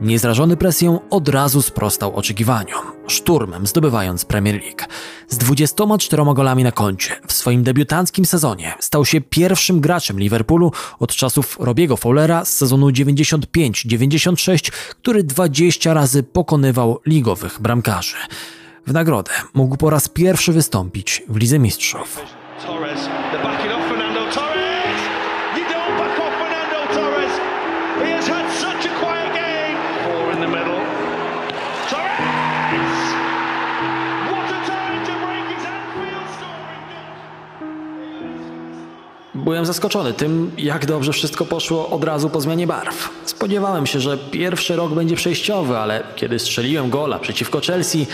Niezrażony 0.00 0.56
presją 0.56 1.00
od 1.10 1.28
razu 1.28 1.62
sprostał 1.62 2.16
oczekiwaniom, 2.16 2.80
szturmem 3.06 3.66
zdobywając 3.66 4.24
Premier 4.24 4.54
League. 4.54 4.92
Z 5.28 5.38
24 5.38 6.22
golami 6.34 6.64
na 6.64 6.72
koncie 6.72 7.16
w 7.26 7.32
swoim 7.32 7.62
debiutanckim 7.62 8.24
sezonie 8.24 8.74
stał 8.80 9.04
się 9.04 9.20
pierwszym 9.20 9.80
graczem 9.80 10.20
Liverpoolu 10.20 10.72
od 10.98 11.14
czasów 11.14 11.56
Robiego 11.60 11.96
Fowlera 11.96 12.44
z 12.44 12.56
sezonu 12.56 12.88
95-96, 12.88 14.72
który 14.72 15.24
20 15.24 15.94
razy 15.94 16.22
pokonywał 16.22 17.00
ligowych 17.06 17.60
bramkarzy. 17.60 18.16
W 18.86 18.92
nagrodę 18.92 19.32
mógł 19.54 19.76
po 19.76 19.90
raz 19.90 20.08
pierwszy 20.08 20.52
wystąpić 20.52 21.22
w 21.28 21.36
Lidze 21.36 21.58
Mistrzów. 21.58 22.20
Torres, 22.66 23.08
Byłem 39.44 39.66
zaskoczony 39.66 40.12
tym, 40.12 40.50
jak 40.58 40.86
dobrze 40.86 41.12
wszystko 41.12 41.44
poszło 41.44 41.88
od 41.88 42.04
razu 42.04 42.30
po 42.30 42.40
zmianie 42.40 42.66
barw. 42.66 43.10
Spodziewałem 43.24 43.86
się, 43.86 44.00
że 44.00 44.18
pierwszy 44.18 44.76
rok 44.76 44.92
będzie 44.92 45.16
przejściowy, 45.16 45.78
ale 45.78 46.02
kiedy 46.16 46.38
strzeliłem 46.38 46.90
gola 46.90 47.18
przeciwko 47.18 47.60
Chelsea, 47.60 48.06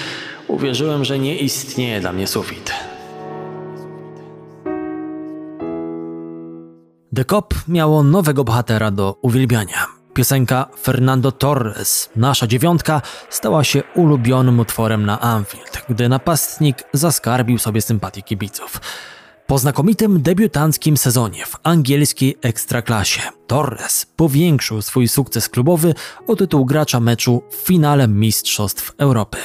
uwierzyłem, 0.49 1.05
że 1.05 1.19
nie 1.19 1.39
istnieje 1.39 2.01
dla 2.01 2.13
mnie 2.13 2.27
sufit. 2.27 2.73
The 7.15 7.25
Cop 7.25 7.55
miało 7.69 8.03
nowego 8.03 8.45
bohatera 8.45 8.91
do 8.91 9.17
uwielbiania. 9.23 9.87
Piosenka 10.15 10.67
Fernando 10.83 11.33
Torres, 11.33 12.11
nasza 12.17 12.47
dziewiątka, 12.47 13.03
stała 13.31 13.65
się 13.65 13.83
ulubionym 13.95 14.61
utworem 14.61 15.07
na 15.07 15.21
Anfield, 15.21 15.83
gdy 15.89 16.09
napastnik 16.09 16.77
zaskarbił 16.93 17.59
sobie 17.59 17.83
sympatię 17.83 18.23
kibiców. 18.23 18.81
Po 19.47 19.59
znakomitym 19.59 20.23
debiutanckim 20.23 20.97
sezonie 20.97 21.47
w 21.47 21.57
angielskiej 21.63 22.37
ekstraklasie 22.43 23.21
Torres 23.47 24.07
powiększył 24.17 24.83
swój 24.83 25.09
sukces 25.09 25.49
klubowy 25.49 25.95
o 26.27 26.37
tytuł 26.37 26.65
gracza 26.65 27.01
meczu 27.01 27.43
w 27.51 27.55
finale 27.55 28.09
Mistrzostw 28.09 28.93
Europy. 28.99 29.39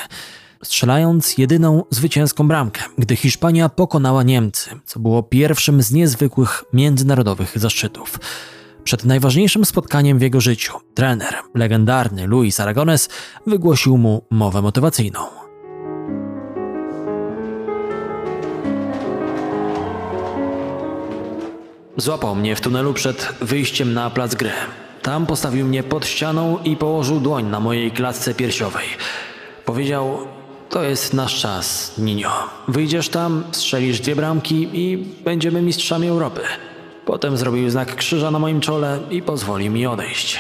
Strzelając 0.64 1.38
jedyną 1.38 1.84
zwycięską 1.90 2.48
bramkę, 2.48 2.82
gdy 2.98 3.16
Hiszpania 3.16 3.70
pokonała 3.70 4.24
Niemcy, 4.24 4.70
co 4.86 5.00
było 5.00 5.24
pierwszym 5.24 5.82
z 5.82 5.92
niezwykłych 5.92 6.64
międzynarodowych 6.74 7.60
zaszczytów. 7.60 8.20
Przed 8.84 9.06
najważniejszym 9.06 9.66
spotkaniem 9.66 10.20
w 10.20 10.22
jego 10.22 10.42
życiu 10.42 10.74
trener, 10.94 11.36
legendarny 11.56 12.28
Luis 12.28 12.60
Aragones, 12.60 13.10
wygłosił 13.48 13.98
mu 13.98 14.26
mowę 14.30 14.62
motywacyjną. 14.62 15.37
Złapał 21.98 22.36
mnie 22.36 22.56
w 22.56 22.62
tunelu 22.62 22.94
przed 22.94 23.34
wyjściem 23.42 23.94
na 23.94 24.10
plac 24.10 24.36
gry. 24.36 24.52
Tam 25.02 25.26
postawił 25.26 25.66
mnie 25.66 25.84
pod 25.84 26.06
ścianą 26.06 26.58
i 26.64 26.76
położył 26.76 27.20
dłoń 27.20 27.46
na 27.46 27.60
mojej 27.60 27.92
klatce 27.92 28.34
piersiowej. 28.34 28.86
Powiedział: 29.66 30.18
To 30.70 30.84
jest 30.84 31.14
nasz 31.14 31.42
czas, 31.42 31.98
Ninio. 31.98 32.32
Wyjdziesz 32.68 33.10
tam, 33.10 33.44
strzelisz 33.52 34.00
dwie 34.00 34.16
bramki 34.16 34.70
i 34.74 34.98
będziemy 35.24 35.62
mistrzami 35.62 36.08
Europy. 36.08 36.42
Potem 37.06 37.38
zrobił 37.38 37.70
znak 37.70 37.96
krzyża 37.96 38.32
na 38.32 38.40
moim 38.40 38.62
czole 38.62 39.00
i 39.12 39.22
pozwolił 39.22 39.72
mi 39.72 39.88
odejść. 39.88 40.40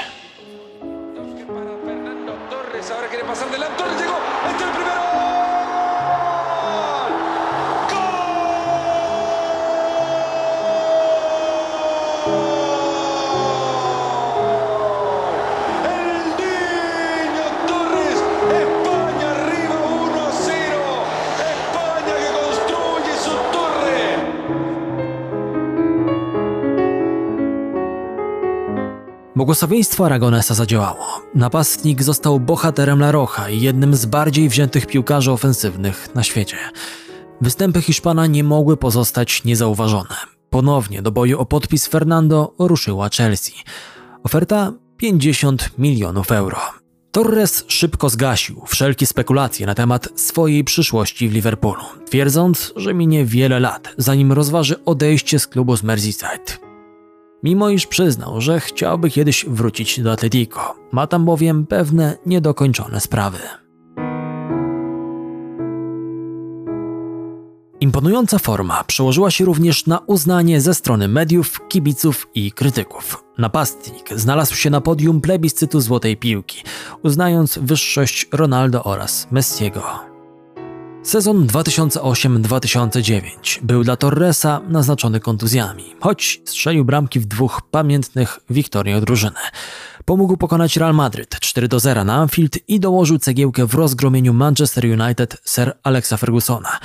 Błogosławieństwo 29.47 30.05
Aragonesa 30.05 30.53
zadziałało. 30.53 31.21
Napastnik 31.35 32.03
został 32.03 32.39
bohaterem 32.39 32.99
La 32.99 33.11
Rocha 33.11 33.49
i 33.49 33.61
jednym 33.61 33.95
z 33.95 34.05
bardziej 34.05 34.49
wziętych 34.49 34.87
piłkarzy 34.87 35.31
ofensywnych 35.31 36.15
na 36.15 36.23
świecie. 36.23 36.57
Występy 37.41 37.81
Hiszpana 37.81 38.27
nie 38.27 38.43
mogły 38.43 38.77
pozostać 38.77 39.43
niezauważone. 39.43 40.15
Ponownie 40.49 41.01
do 41.01 41.11
boju 41.11 41.39
o 41.39 41.45
podpis 41.45 41.87
Fernando 41.87 42.53
ruszyła 42.59 43.09
Chelsea. 43.09 43.53
Oferta 44.23 44.73
50 44.97 45.69
milionów 45.77 46.31
euro. 46.31 46.59
Torres 47.11 47.65
szybko 47.67 48.09
zgasił 48.09 48.61
wszelkie 48.65 49.05
spekulacje 49.05 49.65
na 49.65 49.75
temat 49.75 50.09
swojej 50.15 50.63
przyszłości 50.63 51.29
w 51.29 51.33
Liverpoolu, 51.33 51.83
twierdząc, 52.05 52.73
że 52.75 52.93
minie 52.93 53.25
wiele 53.25 53.59
lat, 53.59 53.93
zanim 53.97 54.31
rozważy 54.31 54.83
odejście 54.85 55.39
z 55.39 55.47
klubu 55.47 55.77
z 55.77 55.83
Merseyside. 55.83 56.66
Mimo 57.43 57.69
iż 57.69 57.87
przyznał, 57.87 58.41
że 58.41 58.59
chciałby 58.59 59.09
kiedyś 59.09 59.45
wrócić 59.45 60.01
do 60.01 60.11
Atletico, 60.11 60.75
ma 60.91 61.07
tam 61.07 61.25
bowiem 61.25 61.65
pewne 61.65 62.17
niedokończone 62.25 62.99
sprawy. 62.99 63.37
Imponująca 67.79 68.39
forma 68.39 68.83
przełożyła 68.83 69.31
się 69.31 69.45
również 69.45 69.85
na 69.85 69.99
uznanie 69.99 70.61
ze 70.61 70.73
strony 70.73 71.07
mediów, 71.07 71.67
kibiców 71.67 72.27
i 72.35 72.51
krytyków. 72.51 73.23
Napastnik 73.37 74.09
znalazł 74.15 74.55
się 74.55 74.69
na 74.69 74.81
podium 74.81 75.21
plebiscytu 75.21 75.81
Złotej 75.81 76.17
Piłki, 76.17 76.63
uznając 77.03 77.59
wyższość 77.61 78.27
Ronaldo 78.31 78.83
oraz 78.83 79.27
Messiego. 79.31 80.16
Sezon 81.07 81.47
2008-2009 81.47 83.21
był 83.61 83.83
dla 83.83 83.95
Torresa 83.95 84.61
naznaczony 84.69 85.19
kontuzjami, 85.19 85.83
choć 85.99 86.41
strzelił 86.45 86.85
bramki 86.85 87.19
w 87.19 87.25
dwóch 87.25 87.61
pamiętnych 87.71 88.39
wiktoriach 88.49 89.01
drużyny. 89.01 89.39
Pomógł 90.05 90.37
pokonać 90.37 90.77
Real 90.77 90.93
Madryt 90.93 91.39
4 91.39 91.67
do 91.67 91.79
0 91.79 92.03
na 92.03 92.15
Anfield 92.15 92.69
i 92.69 92.79
dołożył 92.79 93.19
cegiełkę 93.19 93.65
w 93.65 93.73
rozgromieniu 93.73 94.33
Manchester 94.33 94.85
United 95.01 95.37
Sir 95.45 95.77
Alexa 95.83 96.17
Fergusona. 96.17 96.79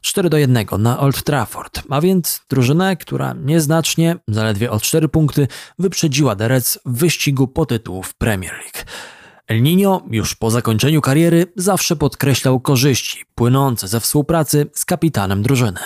4 0.00 0.30
do 0.30 0.38
1 0.38 0.66
na 0.78 1.00
Old 1.00 1.24
Trafford, 1.24 1.82
a 1.90 2.00
więc 2.00 2.40
drużynę, 2.48 2.96
która 2.96 3.34
nieznacznie, 3.44 4.16
zaledwie 4.28 4.70
o 4.70 4.80
4 4.80 5.08
punkty, 5.08 5.48
wyprzedziła 5.78 6.36
Reds 6.38 6.78
w 6.86 6.98
wyścigu 6.98 7.48
po 7.48 7.66
tytuł 7.66 8.02
w 8.02 8.14
Premier 8.14 8.52
League. 8.52 8.90
El 9.48 9.62
Niño 9.62 10.00
już 10.10 10.34
po 10.34 10.50
zakończeniu 10.50 11.00
kariery 11.00 11.46
zawsze 11.56 11.96
podkreślał 11.96 12.60
korzyści 12.60 13.24
płynące 13.34 13.88
ze 13.88 14.00
współpracy 14.00 14.66
z 14.74 14.84
kapitanem 14.84 15.42
drużyny. 15.42 15.80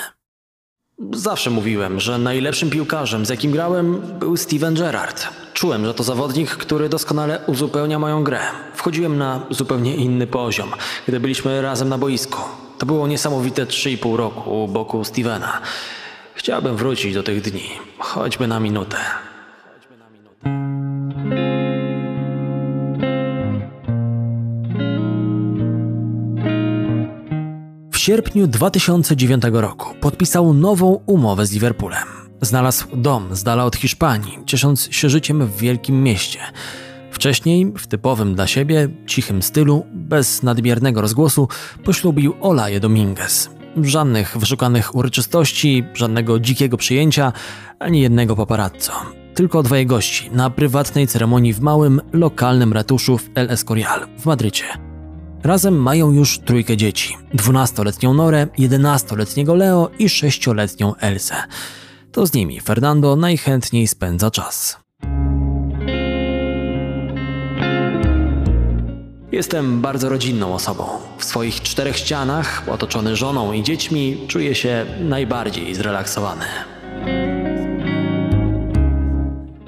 Zawsze 1.12 1.50
mówiłem, 1.50 2.00
że 2.00 2.18
najlepszym 2.18 2.70
piłkarzem, 2.70 3.26
z 3.26 3.28
jakim 3.28 3.52
grałem, 3.52 4.02
był 4.18 4.36
Steven 4.36 4.74
Gerrard. 4.74 5.28
Czułem, 5.54 5.86
że 5.86 5.94
to 5.94 6.02
zawodnik, 6.02 6.50
który 6.50 6.88
doskonale 6.88 7.40
uzupełnia 7.46 7.98
moją 7.98 8.24
grę. 8.24 8.40
Wchodziłem 8.74 9.18
na 9.18 9.46
zupełnie 9.50 9.96
inny 9.96 10.26
poziom, 10.26 10.70
gdy 11.08 11.20
byliśmy 11.20 11.62
razem 11.62 11.88
na 11.88 11.98
boisku. 11.98 12.40
To 12.78 12.86
było 12.86 13.06
niesamowite 13.06 13.66
3,5 13.66 14.16
roku 14.16 14.62
u 14.64 14.68
boku 14.68 15.04
Stevena. 15.04 15.60
Chciałbym 16.34 16.76
wrócić 16.76 17.14
do 17.14 17.22
tych 17.22 17.42
dni, 17.42 17.68
choćby 17.98 18.46
na 18.46 18.60
minutę. 18.60 18.96
Sierpniu 28.02 28.46
2009 28.46 29.42
roku 29.52 29.94
podpisał 30.00 30.54
nową 30.54 31.00
umowę 31.06 31.46
z 31.46 31.52
Liverpoolem. 31.52 32.08
Znalazł 32.40 32.86
dom 32.96 33.36
z 33.36 33.42
dala 33.42 33.64
od 33.64 33.76
Hiszpanii, 33.76 34.38
ciesząc 34.46 34.88
się 34.90 35.10
życiem 35.10 35.46
w 35.46 35.56
wielkim 35.56 36.02
mieście. 36.02 36.38
Wcześniej, 37.10 37.72
w 37.78 37.86
typowym 37.86 38.34
dla 38.34 38.46
siebie, 38.46 38.88
cichym 39.06 39.42
stylu, 39.42 39.86
bez 39.92 40.42
nadmiernego 40.42 41.00
rozgłosu, 41.00 41.48
poślubił 41.84 42.34
Olaję 42.40 42.80
Dominguez. 42.80 43.50
Żadnych 43.82 44.38
wyszukanych 44.38 44.94
uroczystości, 44.94 45.84
żadnego 45.94 46.40
dzikiego 46.40 46.76
przyjęcia, 46.76 47.32
ani 47.78 48.00
jednego 48.00 48.36
paparazzo. 48.36 48.92
Tylko 49.34 49.62
dwoje 49.62 49.86
gości 49.86 50.30
na 50.32 50.50
prywatnej 50.50 51.06
ceremonii 51.06 51.52
w 51.52 51.60
małym, 51.60 52.00
lokalnym 52.12 52.72
ratuszu 52.72 53.18
w 53.18 53.30
El 53.34 53.50
Escorial 53.50 54.06
w 54.18 54.26
Madrycie. 54.26 54.91
Razem 55.44 55.74
mają 55.82 56.12
już 56.12 56.38
trójkę 56.38 56.76
dzieci: 56.76 57.16
12-letnią 57.34 58.14
Norę, 58.14 58.46
11-letniego 58.58 59.54
Leo 59.54 59.90
i 59.98 60.06
6-letnią 60.06 60.92
Elsę. 61.00 61.34
To 62.12 62.26
z 62.26 62.32
nimi 62.32 62.60
Fernando 62.60 63.16
najchętniej 63.16 63.88
spędza 63.88 64.30
czas. 64.30 64.78
Jestem 69.32 69.80
bardzo 69.80 70.08
rodzinną 70.08 70.54
osobą. 70.54 70.84
W 71.18 71.24
swoich 71.24 71.60
czterech 71.60 71.96
ścianach, 71.96 72.62
otoczony 72.68 73.16
żoną 73.16 73.52
i 73.52 73.62
dziećmi, 73.62 74.18
czuję 74.28 74.54
się 74.54 74.86
najbardziej 75.00 75.74
zrelaksowany. 75.74 76.44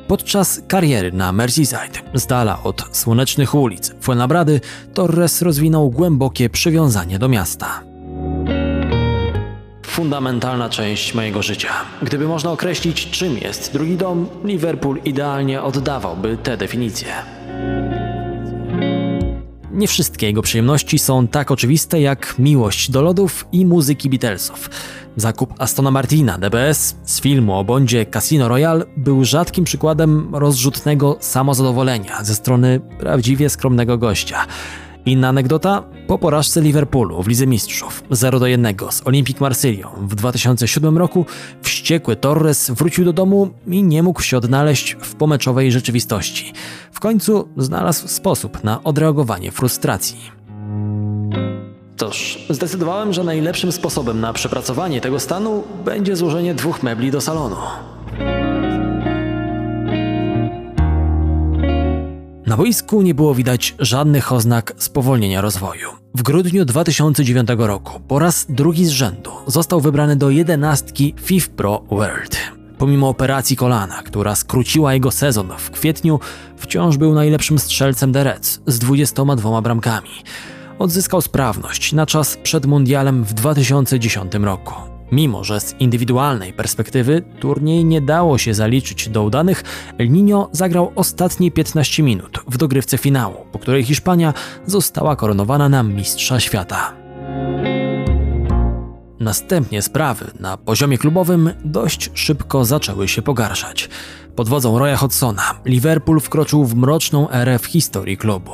Podczas 0.09 0.61
kariery 0.69 1.13
na 1.13 1.33
Merseyside, 1.33 2.01
z 2.15 2.27
dala 2.27 2.63
od 2.63 2.97
słonecznych 2.97 3.55
ulic 3.55 3.93
Fuenlabrady, 4.01 4.61
Torres 4.95 5.43
rozwinął 5.43 5.91
głębokie 5.91 6.51
przywiązanie 6.51 7.19
do 7.19 7.29
miasta. 7.29 7.83
Fundamentalna 9.87 10.69
część 10.69 11.15
mojego 11.15 11.43
życia. 11.43 11.69
Gdyby 12.03 12.29
można 12.29 12.53
określić, 12.53 13.11
czym 13.11 13.39
jest 13.39 13.73
drugi 13.73 13.97
dom, 13.97 14.27
Liverpool 14.45 15.01
idealnie 15.05 15.63
oddawałby 15.63 16.37
tę 16.37 16.57
definicję. 16.57 17.09
Nie 19.75 19.89
wszystkie 19.89 20.27
jego 20.27 20.43
przyjemności 20.43 20.99
są 20.99 21.29
tak 21.29 21.51
oczywiste 21.51 22.01
jak 22.01 22.35
miłość 22.39 22.91
do 22.91 23.03
lodów 23.03 23.47
i 23.53 23.67
muzyki 23.67 24.11
Beatlesów. 24.11 24.71
Zakup 25.17 25.55
Astona 25.59 25.91
Martina 25.91 26.39
DBS 26.39 26.97
z 27.05 27.21
filmu 27.21 27.59
o 27.59 27.65
bondzie 27.65 28.07
Casino 28.07 28.49
Royale 28.49 28.85
był 28.97 29.25
rzadkim 29.25 29.65
przykładem 29.65 30.35
rozrzutnego 30.35 31.17
samozadowolenia 31.21 32.25
ze 32.25 32.35
strony 32.35 32.81
prawdziwie 32.99 33.51
skromnego 33.51 33.99
gościa. 33.99 34.47
Inna 35.07 35.29
anegdota? 35.29 35.83
Po 36.07 36.19
porażce 36.19 36.61
Liverpoolu 36.61 37.23
w 37.23 37.29
Lidze 37.29 37.47
Mistrzów 37.47 38.03
0 38.11 38.39
do 38.39 38.47
1 38.47 38.77
z 38.91 39.07
Olympique 39.07 39.41
Marsylią 39.41 39.89
w 40.01 40.15
2007 40.15 40.99
roku 40.99 41.27
wściekły 41.63 42.17
Torres 42.17 42.71
wrócił 42.71 43.05
do 43.05 43.13
domu 43.13 43.51
i 43.67 43.83
nie 43.83 44.03
mógł 44.03 44.23
się 44.23 44.37
odnaleźć 44.37 44.97
w 45.01 45.15
pomeczowej 45.15 45.73
rzeczywistości. 45.73 46.53
W 46.93 47.01
końcu 47.01 47.49
znalazł 47.57 48.09
sposób 48.09 48.65
na 48.65 48.85
odreagowanie 48.85 49.53
frustracji. 49.53 50.31
Cóż, 51.97 52.39
zdecydowałem, 52.51 53.13
że 53.13 53.25
najlepszym 53.25 53.73
sposobem 53.73 54.21
na 54.21 54.33
przepracowanie 54.33 55.01
tego 55.01 55.21
stanu 55.21 55.65
będzie 55.85 56.17
złożenie 56.17 56.55
dwóch 56.55 56.83
mebli 56.83 57.11
do 57.11 57.21
salonu. 57.21 57.57
Na 62.47 62.57
boisku 62.57 63.03
nie 63.03 63.15
było 63.15 63.35
widać 63.35 63.75
żadnych 63.79 64.33
oznak 64.33 64.73
spowolnienia 64.79 65.41
rozwoju. 65.41 65.89
W 66.15 66.23
grudniu 66.23 66.65
2009 66.65 67.49
roku 67.59 68.01
po 68.01 68.19
raz 68.19 68.47
drugi 68.49 68.87
z 68.87 68.91
rzędu 68.91 69.31
został 69.47 69.81
wybrany 69.81 70.17
do 70.17 70.31
jedenastki 70.31 71.15
FIF 71.21 71.49
Pro 71.49 71.83
World. 71.91 72.37
Pomimo 72.79 73.09
operacji 73.09 73.57
kolana, 73.57 74.03
która 74.03 74.35
skróciła 74.35 74.95
jego 74.95 75.11
sezon 75.11 75.49
w 75.59 75.71
kwietniu, 75.71 76.21
wciąż 76.57 76.97
był 76.97 77.15
najlepszym 77.15 77.59
strzelcem 77.59 78.13
The 78.13 78.25
Reds 78.25 78.61
z 78.67 78.79
22 78.79 79.63
bramkami. 79.63 80.11
Odzyskał 80.79 81.21
sprawność 81.21 81.93
na 81.93 82.07
czas 82.07 82.39
przed 82.43 82.67
mundialem 82.67 83.25
w 83.25 83.33
2010 83.33 84.35
roku. 84.35 84.94
Mimo, 85.13 85.45
że 85.45 85.61
z 85.61 85.75
indywidualnej 85.81 86.53
perspektywy 86.53 87.23
turniej 87.41 87.85
nie 87.85 88.01
dało 88.01 88.39
się 88.39 88.55
zaliczyć 88.55 89.09
do 89.09 89.23
udanych, 89.23 89.63
El 89.99 90.11
Niño 90.11 90.47
zagrał 90.53 90.93
ostatnie 90.95 91.51
15 91.51 92.03
minut 92.03 92.41
w 92.49 92.57
dogrywce 92.57 92.99
finału, 92.99 93.37
po 93.53 93.59
której 93.59 93.85
Hiszpania 93.85 94.35
została 94.67 95.17
koronowana 95.17 95.69
na 95.69 95.83
mistrza 95.83 96.41
świata. 96.41 96.93
Następnie 99.21 99.83
sprawy 99.83 100.31
na 100.41 100.57
poziomie 100.57 100.99
klubowym 100.99 101.51
dość 101.65 102.11
szybko 102.15 102.65
zaczęły 102.65 103.09
się 103.09 103.23
pogarszać. 103.23 103.89
Pod 104.37 104.49
wodzą 104.49 104.79
Roya 104.79 104.97
Hodgsona 104.97 105.55
Liverpool 105.65 106.21
wkroczył 106.21 106.65
w 106.65 106.75
mroczną 106.75 107.31
erę 107.31 107.59
w 107.59 107.67
historii 107.67 108.17
klubu. 108.17 108.53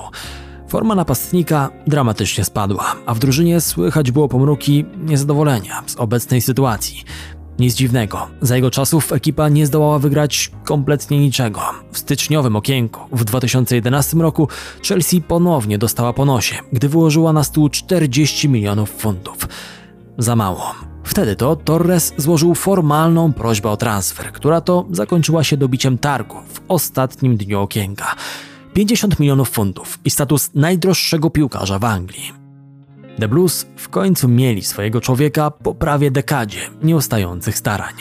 Forma 0.70 0.94
napastnika 0.94 1.70
dramatycznie 1.86 2.44
spadła, 2.44 2.94
a 3.06 3.14
w 3.14 3.18
drużynie 3.18 3.60
słychać 3.60 4.10
było 4.10 4.28
pomruki 4.28 4.84
niezadowolenia 4.98 5.82
z 5.86 5.96
obecnej 5.96 6.40
sytuacji. 6.40 7.04
Nic 7.58 7.74
dziwnego, 7.74 8.26
za 8.40 8.56
jego 8.56 8.70
czasów 8.70 9.12
ekipa 9.12 9.48
nie 9.48 9.66
zdołała 9.66 9.98
wygrać 9.98 10.50
kompletnie 10.64 11.18
niczego. 11.18 11.60
W 11.92 11.98
styczniowym 11.98 12.56
okienku 12.56 13.16
w 13.16 13.24
2011 13.24 14.16
roku 14.16 14.48
Chelsea 14.88 15.22
ponownie 15.22 15.78
dostała 15.78 16.12
po 16.12 16.24
nosie, 16.24 16.56
gdy 16.72 16.88
wyłożyła 16.88 17.32
na 17.32 17.44
stół 17.44 17.68
40 17.68 18.48
milionów 18.48 18.90
funtów. 18.90 19.48
Za 20.18 20.36
mało. 20.36 20.74
Wtedy 21.04 21.36
to 21.36 21.56
Torres 21.56 22.14
złożył 22.16 22.54
formalną 22.54 23.32
prośbę 23.32 23.70
o 23.70 23.76
transfer, 23.76 24.32
która 24.32 24.60
to 24.60 24.86
zakończyła 24.90 25.44
się 25.44 25.56
dobiciem 25.56 25.98
targu 25.98 26.36
w 26.48 26.60
ostatnim 26.68 27.36
dniu 27.36 27.60
okienka. 27.60 28.16
50 28.80 29.18
milionów 29.20 29.50
funtów 29.50 29.98
i 30.04 30.10
status 30.10 30.50
najdroższego 30.54 31.30
piłkarza 31.30 31.78
w 31.78 31.84
Anglii. 31.84 32.32
The 33.18 33.28
Blues 33.28 33.66
w 33.76 33.88
końcu 33.88 34.28
mieli 34.28 34.62
swojego 34.62 35.00
człowieka 35.00 35.50
po 35.50 35.74
prawie 35.74 36.10
dekadzie 36.10 36.58
nieustających 36.82 37.58
starań. 37.58 37.94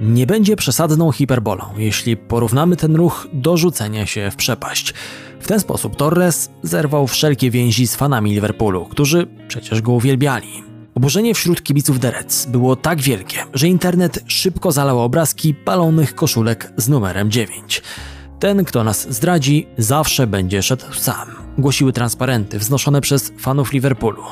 Nie 0.00 0.26
będzie 0.26 0.56
przesadną 0.56 1.12
hiperbolą, 1.12 1.64
jeśli 1.76 2.16
porównamy 2.16 2.76
ten 2.76 2.96
ruch 2.96 3.28
do 3.32 3.56
rzucenia 3.56 4.06
się 4.06 4.30
w 4.30 4.36
przepaść. 4.36 4.94
W 5.40 5.46
ten 5.46 5.60
sposób 5.60 5.96
Torres 5.96 6.50
zerwał 6.62 7.06
wszelkie 7.06 7.50
więzi 7.50 7.86
z 7.86 7.96
fanami 7.96 8.30
Liverpoolu, 8.30 8.84
którzy 8.84 9.26
przecież 9.48 9.82
go 9.82 9.92
uwielbiali. 9.92 10.65
Oburzenie 10.96 11.34
wśród 11.34 11.62
kibiców 11.62 12.00
The 12.00 12.12
było 12.48 12.76
tak 12.76 13.00
wielkie, 13.00 13.38
że 13.54 13.68
internet 13.68 14.24
szybko 14.26 14.72
zalał 14.72 15.00
obrazki 15.00 15.54
palonych 15.54 16.14
koszulek 16.14 16.72
z 16.76 16.88
numerem 16.88 17.30
9. 17.30 17.82
Ten, 18.38 18.64
kto 18.64 18.84
nas 18.84 19.12
zdradzi, 19.14 19.66
zawsze 19.78 20.26
będzie 20.26 20.62
szedł 20.62 20.92
sam. 20.92 21.28
Głosiły 21.58 21.92
transparenty 21.92 22.58
wznoszone 22.58 23.00
przez 23.00 23.32
fanów 23.38 23.72
Liverpoolu. 23.72 24.22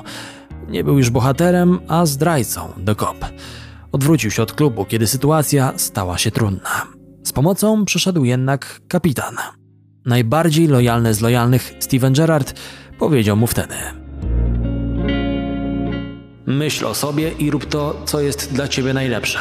Nie 0.68 0.84
był 0.84 0.98
już 0.98 1.10
bohaterem, 1.10 1.80
a 1.88 2.06
zdrajcą 2.06 2.68
The 2.86 2.94
Cop. 2.94 3.24
Odwrócił 3.92 4.30
się 4.30 4.42
od 4.42 4.52
klubu, 4.52 4.84
kiedy 4.84 5.06
sytuacja 5.06 5.72
stała 5.76 6.18
się 6.18 6.30
trudna. 6.30 6.86
Z 7.24 7.32
pomocą 7.32 7.84
przyszedł 7.84 8.24
jednak 8.24 8.80
kapitan. 8.88 9.36
Najbardziej 10.06 10.66
lojalny 10.66 11.14
z 11.14 11.20
lojalnych 11.20 11.74
Steven 11.80 12.12
Gerrard 12.12 12.60
powiedział 12.98 13.36
mu 13.36 13.46
wtedy: 13.46 14.03
Myśl 16.46 16.86
o 16.86 16.94
sobie 16.94 17.32
i 17.32 17.50
rób 17.50 17.66
to, 17.66 18.02
co 18.04 18.20
jest 18.20 18.52
dla 18.52 18.68
ciebie 18.68 18.94
najlepsze. 18.94 19.38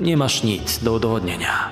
Nie 0.00 0.16
masz 0.16 0.42
nic 0.42 0.78
do 0.84 0.92
udowodnienia. 0.92 1.68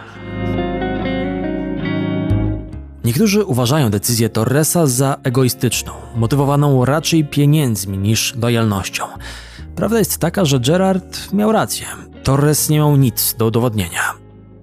Niektórzy 3.04 3.44
uważają 3.44 3.90
decyzję 3.90 4.28
Torresa 4.28 4.86
za 4.86 5.16
egoistyczną, 5.22 5.92
motywowaną 6.16 6.84
raczej 6.84 7.24
pieniędzmi 7.24 7.98
niż 7.98 8.34
lojalnością. 8.34 9.04
Prawda 9.76 9.98
jest 9.98 10.18
taka, 10.18 10.44
że 10.44 10.60
Gerard 10.60 11.32
miał 11.32 11.52
rację. 11.52 11.86
Torres 12.22 12.68
nie 12.68 12.76
miał 12.76 12.96
nic 12.96 13.34
do 13.38 13.46
udowodnienia. 13.46 14.12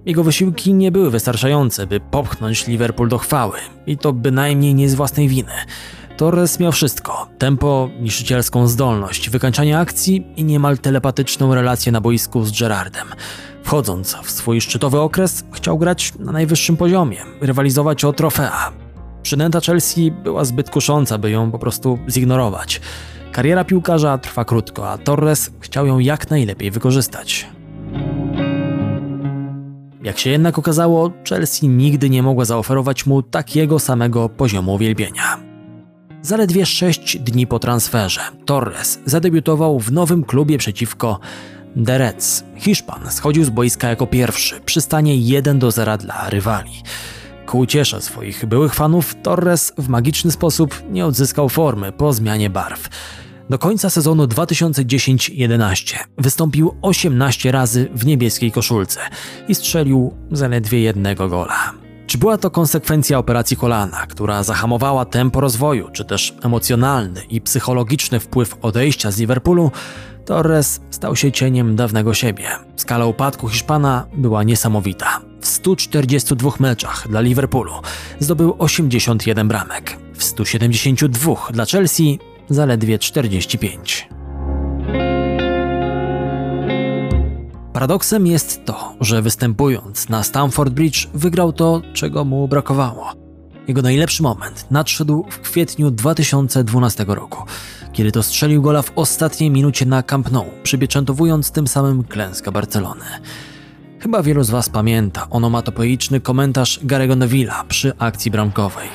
Jego 0.06 0.24
wysiłki 0.24 0.74
nie 0.74 0.92
były 0.92 1.10
wystarczające, 1.10 1.86
by 1.86 2.00
popchnąć 2.00 2.66
Liverpool 2.66 3.08
do 3.08 3.18
chwały 3.18 3.58
i 3.86 3.98
to 3.98 4.12
bynajmniej 4.12 4.74
nie 4.74 4.88
z 4.88 4.94
własnej 4.94 5.28
winy. 5.28 5.52
Torres 6.16 6.60
miał 6.60 6.72
wszystko: 6.72 7.28
tempo, 7.38 7.88
niszczycielską 8.00 8.66
zdolność, 8.66 9.30
wykańczanie 9.30 9.78
akcji 9.78 10.26
i 10.36 10.44
niemal 10.44 10.78
telepatyczną 10.78 11.54
relację 11.54 11.92
na 11.92 12.00
boisku 12.00 12.44
z 12.44 12.60
Gerardem. 12.60 13.08
Wchodząc 13.62 14.16
w 14.22 14.30
swój 14.30 14.60
szczytowy 14.60 15.00
okres, 15.00 15.44
chciał 15.52 15.78
grać 15.78 16.12
na 16.18 16.32
najwyższym 16.32 16.76
poziomie, 16.76 17.18
rywalizować 17.40 18.04
o 18.04 18.12
trofea. 18.12 18.72
Przynęta 19.22 19.60
Chelsea 19.60 20.10
była 20.10 20.44
zbyt 20.44 20.70
kusząca, 20.70 21.18
by 21.18 21.30
ją 21.30 21.50
po 21.50 21.58
prostu 21.58 21.98
zignorować. 22.08 22.80
Kariera 23.32 23.64
piłkarza 23.64 24.18
trwa 24.18 24.44
krótko, 24.44 24.90
a 24.90 24.98
Torres 24.98 25.50
chciał 25.60 25.86
ją 25.86 25.98
jak 25.98 26.30
najlepiej 26.30 26.70
wykorzystać. 26.70 27.46
Jak 30.02 30.18
się 30.18 30.30
jednak 30.30 30.58
okazało, 30.58 31.10
Chelsea 31.28 31.68
nigdy 31.68 32.10
nie 32.10 32.22
mogła 32.22 32.44
zaoferować 32.44 33.06
mu 33.06 33.22
takiego 33.22 33.78
samego 33.78 34.28
poziomu 34.28 34.74
uwielbienia. 34.74 35.43
Zaledwie 36.24 36.66
6 36.66 37.18
dni 37.18 37.46
po 37.46 37.58
transferze 37.58 38.20
Torres 38.44 39.00
zadebiutował 39.04 39.80
w 39.80 39.92
nowym 39.92 40.24
klubie 40.24 40.58
przeciwko 40.58 41.20
The 41.86 41.98
Reds. 41.98 42.44
Hiszpan 42.56 43.10
schodził 43.10 43.44
z 43.44 43.50
boiska 43.50 43.88
jako 43.88 44.06
pierwszy 44.06 44.60
przy 44.60 44.80
stanie 44.80 45.16
1 45.16 45.58
do 45.58 45.70
0 45.70 45.98
dla 45.98 46.30
rywali. 46.30 46.82
Ku 47.46 47.58
uciesze 47.58 48.00
swoich 48.00 48.46
byłych 48.46 48.74
fanów 48.74 49.14
Torres 49.22 49.72
w 49.78 49.88
magiczny 49.88 50.30
sposób 50.30 50.82
nie 50.90 51.06
odzyskał 51.06 51.48
formy 51.48 51.92
po 51.92 52.12
zmianie 52.12 52.50
barw. 52.50 52.88
Do 53.50 53.58
końca 53.58 53.90
sezonu 53.90 54.24
2010-11 54.24 55.96
wystąpił 56.18 56.74
18 56.82 57.52
razy 57.52 57.88
w 57.94 58.06
niebieskiej 58.06 58.52
koszulce 58.52 59.00
i 59.48 59.54
strzelił 59.54 60.14
zaledwie 60.32 60.80
jednego 60.80 61.28
gola. 61.28 61.83
Czy 62.14 62.18
była 62.18 62.38
to 62.38 62.50
konsekwencja 62.50 63.18
operacji 63.18 63.56
kolana, 63.56 64.06
która 64.06 64.42
zahamowała 64.42 65.04
tempo 65.04 65.40
rozwoju, 65.40 65.90
czy 65.92 66.04
też 66.04 66.34
emocjonalny 66.42 67.22
i 67.30 67.40
psychologiczny 67.40 68.20
wpływ 68.20 68.56
odejścia 68.62 69.10
z 69.10 69.18
Liverpoolu? 69.18 69.70
Torres 70.24 70.80
stał 70.90 71.16
się 71.16 71.32
cieniem 71.32 71.76
dawnego 71.76 72.14
siebie. 72.14 72.48
Skala 72.76 73.06
upadku 73.06 73.48
Hiszpana 73.48 74.06
była 74.16 74.42
niesamowita. 74.42 75.20
W 75.40 75.46
142 75.46 76.50
meczach 76.60 77.08
dla 77.08 77.20
Liverpoolu 77.20 77.72
zdobył 78.18 78.54
81 78.58 79.48
bramek, 79.48 79.98
w 80.14 80.24
172 80.24 81.34
dla 81.50 81.64
Chelsea 81.64 82.18
zaledwie 82.50 82.98
45. 82.98 84.08
Paradoksem 87.74 88.26
jest 88.26 88.64
to, 88.64 88.94
że 89.00 89.22
występując 89.22 90.08
na 90.08 90.22
Stamford 90.22 90.72
Bridge 90.72 91.08
wygrał 91.14 91.52
to, 91.52 91.82
czego 91.92 92.24
mu 92.24 92.48
brakowało. 92.48 93.12
Jego 93.68 93.82
najlepszy 93.82 94.22
moment 94.22 94.66
nadszedł 94.70 95.26
w 95.30 95.40
kwietniu 95.40 95.90
2012 95.90 97.04
roku, 97.08 97.42
kiedy 97.92 98.12
to 98.12 98.22
strzelił 98.22 98.62
gola 98.62 98.82
w 98.82 98.92
ostatniej 98.96 99.50
minucie 99.50 99.86
na 99.86 100.02
Camp 100.02 100.30
Nou, 100.30 100.44
przypieczętowując 100.62 101.50
tym 101.50 101.66
samym 101.66 102.04
klęskę 102.04 102.52
Barcelony. 102.52 103.04
Chyba 103.98 104.22
wielu 104.22 104.44
z 104.44 104.50
Was 104.50 104.68
pamięta 104.68 105.26
onomatopoiczny 105.30 106.20
komentarz 106.20 106.80
Garego 106.82 107.14
Neville'a 107.14 107.64
przy 107.68 107.92
akcji 107.98 108.30
bramkowej. 108.30 108.88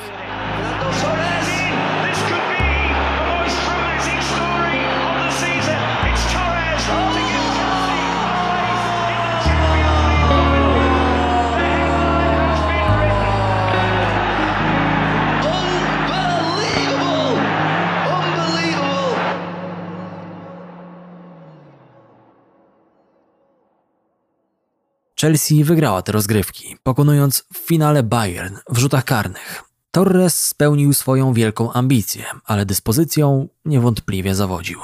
Chelsea 25.20 25.64
wygrała 25.64 26.02
te 26.02 26.12
rozgrywki, 26.12 26.76
pokonując 26.82 27.44
w 27.54 27.58
finale 27.58 28.02
Bayern 28.02 28.56
w 28.70 28.78
rzutach 28.78 29.04
karnych. 29.04 29.62
Torres 29.90 30.46
spełnił 30.46 30.94
swoją 30.94 31.32
wielką 31.32 31.72
ambicję, 31.72 32.24
ale 32.44 32.66
dyspozycją 32.66 33.48
niewątpliwie 33.64 34.34
zawodził. 34.34 34.80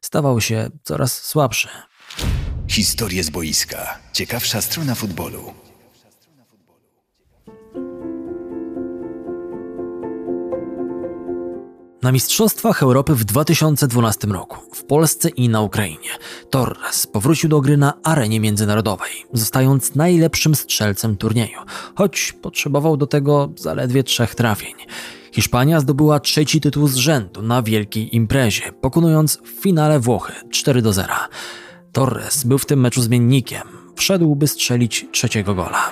Stawał 0.00 0.40
się 0.40 0.70
coraz 0.82 1.22
słabszy. 1.24 1.68
Historie 2.68 3.24
z 3.24 3.30
boiska. 3.30 3.98
Ciekawsza 4.12 4.60
strona 4.60 4.94
futbolu. 4.94 5.59
Na 12.02 12.12
Mistrzostwach 12.12 12.82
Europy 12.82 13.14
w 13.14 13.24
2012 13.24 14.26
roku 14.26 14.56
w 14.74 14.84
Polsce 14.84 15.28
i 15.28 15.48
na 15.48 15.60
Ukrainie 15.60 16.08
Torres 16.50 17.06
powrócił 17.06 17.48
do 17.48 17.60
gry 17.60 17.76
na 17.76 17.92
arenie 18.02 18.40
międzynarodowej, 18.40 19.10
zostając 19.32 19.94
najlepszym 19.94 20.54
strzelcem 20.54 21.16
turnieju, 21.16 21.58
choć 21.94 22.32
potrzebował 22.32 22.96
do 22.96 23.06
tego 23.06 23.50
zaledwie 23.56 24.04
trzech 24.04 24.34
trafień. 24.34 24.74
Hiszpania 25.32 25.80
zdobyła 25.80 26.20
trzeci 26.20 26.60
tytuł 26.60 26.88
z 26.88 26.96
rzędu 26.96 27.42
na 27.42 27.62
wielkiej 27.62 28.16
imprezie, 28.16 28.72
pokonując 28.80 29.38
w 29.38 29.62
finale 29.62 30.00
Włochy 30.00 30.32
4 30.50 30.82
do 30.82 30.92
0. 30.92 31.14
Torres 31.92 32.44
był 32.44 32.58
w 32.58 32.66
tym 32.66 32.80
meczu 32.80 33.02
zmiennikiem. 33.02 33.62
Wszedł, 33.96 34.36
by 34.36 34.48
strzelić 34.48 35.06
trzeciego 35.12 35.54
gola. 35.54 35.90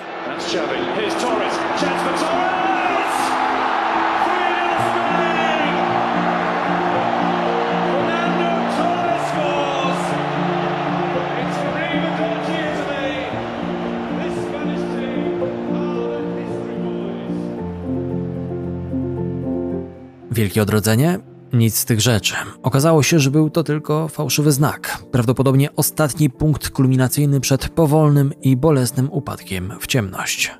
Wielkie 20.39 20.63
odrodzenie? 20.63 21.19
Nic 21.53 21.79
z 21.79 21.85
tych 21.85 22.01
rzeczy. 22.01 22.35
Okazało 22.63 23.03
się, 23.03 23.19
że 23.19 23.31
był 23.31 23.51
to 23.51 23.65
tylko 23.65 24.09
fałszywy 24.09 24.53
znak. 24.53 25.03
Prawdopodobnie 25.11 25.75
ostatni 25.77 26.31
punkt 26.31 26.71
kulminacyjny 26.71 27.41
przed 27.41 27.69
powolnym 27.69 28.33
i 28.43 28.57
bolesnym 28.57 29.13
upadkiem 29.13 29.73
w 29.81 29.87
ciemność. 29.87 30.51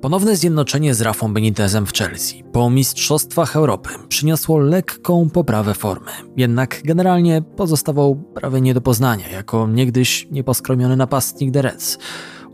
Ponowne 0.00 0.36
zjednoczenie 0.36 0.94
z 0.94 1.00
Rafą 1.00 1.34
Benitezem 1.34 1.86
w 1.86 1.92
Chelsea 1.92 2.44
po 2.52 2.70
Mistrzostwach 2.70 3.56
Europy 3.56 3.90
przyniosło 4.08 4.58
lekką 4.58 5.30
poprawę 5.30 5.74
formy, 5.74 6.10
jednak 6.36 6.80
generalnie 6.84 7.42
pozostawał 7.56 8.16
prawie 8.16 8.60
nie 8.60 8.74
do 8.74 8.80
poznania 8.80 9.28
jako 9.28 9.68
niegdyś 9.68 10.26
nieposkromiony 10.30 10.96
napastnik 10.96 11.52
The 11.52 11.62
Reds. 11.62 11.98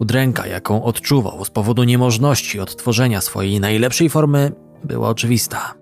Udręka, 0.02 0.46
jaką 0.46 0.84
odczuwał 0.84 1.44
z 1.44 1.50
powodu 1.50 1.84
niemożności 1.84 2.60
odtworzenia 2.60 3.20
swojej 3.20 3.60
najlepszej 3.60 4.10
formy, 4.10 4.52
była 4.84 5.08
oczywista. 5.08 5.74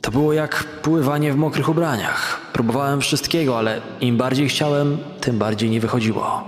To 0.00 0.10
było 0.10 0.32
jak 0.32 0.64
pływanie 0.82 1.32
w 1.32 1.36
mokrych 1.36 1.68
ubraniach. 1.68 2.40
Próbowałem 2.52 3.00
wszystkiego, 3.00 3.58
ale 3.58 3.80
im 4.00 4.16
bardziej 4.16 4.48
chciałem, 4.48 4.98
tym 5.20 5.38
bardziej 5.38 5.70
nie 5.70 5.80
wychodziło. 5.80 6.44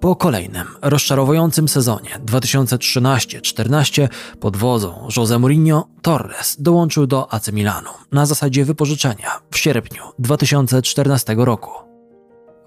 Po 0.00 0.16
kolejnym, 0.16 0.66
rozczarowującym 0.82 1.68
sezonie 1.68 2.10
2013-14 2.26 4.08
pod 4.40 4.56
wodzą 4.56 5.08
Jose 5.16 5.38
Mourinho, 5.38 5.88
Torres 6.02 6.56
dołączył 6.60 7.06
do 7.06 7.32
AC 7.32 7.52
Milanu 7.52 7.90
na 8.12 8.26
zasadzie 8.26 8.64
wypożyczenia 8.64 9.30
w 9.50 9.58
sierpniu 9.58 10.02
2014 10.18 11.34
roku. 11.38 11.95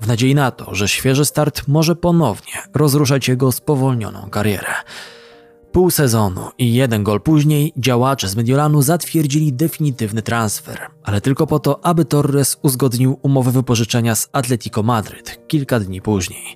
W 0.02 0.08
nadziei 0.08 0.36
na 0.36 0.52
to, 0.52 0.76
że 0.76 0.88
świeży 0.88 1.26
start 1.26 1.68
może 1.68 1.96
ponownie 1.96 2.54
rozruszać 2.74 3.28
jego 3.28 3.52
spowolnioną 3.52 4.30
karierę. 4.30 4.74
Pół 5.72 5.92
sezonu 5.92 6.42
i 6.58 6.74
jeden 6.74 7.04
gol 7.04 7.22
później 7.22 7.74
działacze 7.78 8.28
z 8.28 8.36
Mediolanu 8.36 8.82
zatwierdzili 8.82 9.54
definitywny 9.54 10.22
transfer, 10.22 10.80
ale 11.04 11.22
tylko 11.22 11.48
po 11.48 11.60
to, 11.60 11.86
aby 11.86 12.06
Torres 12.06 12.58
uzgodnił 12.62 13.20
umowę 13.22 13.52
wypożyczenia 13.52 14.16
z 14.16 14.30
Atletico 14.32 14.84
Madryt 14.84 15.48
kilka 15.48 15.80
dni 15.80 16.02
później. 16.02 16.56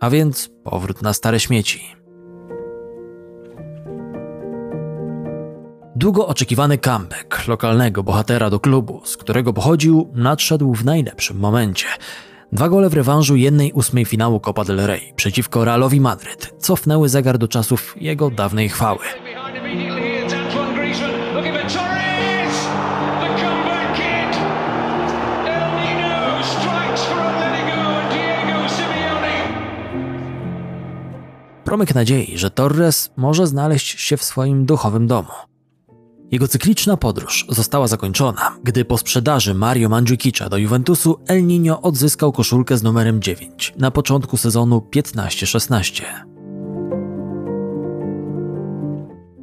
A 0.00 0.10
więc 0.10 0.50
powrót 0.64 1.02
na 1.02 1.12
stare 1.12 1.40
śmieci. 1.40 1.96
Długo 5.96 6.26
oczekiwany 6.26 6.78
comeback 6.78 7.48
lokalnego 7.48 8.02
bohatera 8.02 8.50
do 8.50 8.60
klubu, 8.60 9.00
z 9.04 9.16
którego 9.16 9.52
pochodził, 9.52 10.10
nadszedł 10.14 10.74
w 10.74 10.84
najlepszym 10.84 11.38
momencie– 11.38 11.86
Dwa 12.52 12.68
gole 12.68 12.88
w 12.88 12.94
rewanżu 12.94 13.36
jednej 13.36 13.72
ósmej 13.72 14.04
finału 14.04 14.40
Copa 14.40 14.64
del 14.64 14.86
Rey 14.86 15.12
przeciwko 15.16 15.64
Realowi 15.64 16.00
Madryt 16.00 16.54
cofnęły 16.58 17.08
zegar 17.08 17.38
do 17.38 17.48
czasów 17.48 17.94
jego 18.00 18.30
dawnej 18.30 18.68
chwały. 18.68 18.98
Promyk 31.64 31.94
nadziei, 31.94 32.38
że 32.38 32.50
Torres 32.50 33.10
może 33.16 33.46
znaleźć 33.46 34.00
się 34.00 34.16
w 34.16 34.24
swoim 34.24 34.66
duchowym 34.66 35.06
domu. 35.06 35.28
Jego 36.30 36.48
cykliczna 36.48 36.96
podróż 36.96 37.46
została 37.48 37.86
zakończona, 37.86 38.56
gdy 38.64 38.84
po 38.84 38.98
sprzedaży 38.98 39.54
Mario 39.54 39.88
Mandzukicia 39.88 40.48
do 40.48 40.56
Juventusu 40.56 41.18
El 41.26 41.46
Nino 41.46 41.82
odzyskał 41.82 42.32
koszulkę 42.32 42.78
z 42.78 42.82
numerem 42.82 43.22
9 43.22 43.74
na 43.78 43.90
początku 43.90 44.36
sezonu 44.36 44.86
15-16. 44.94 46.02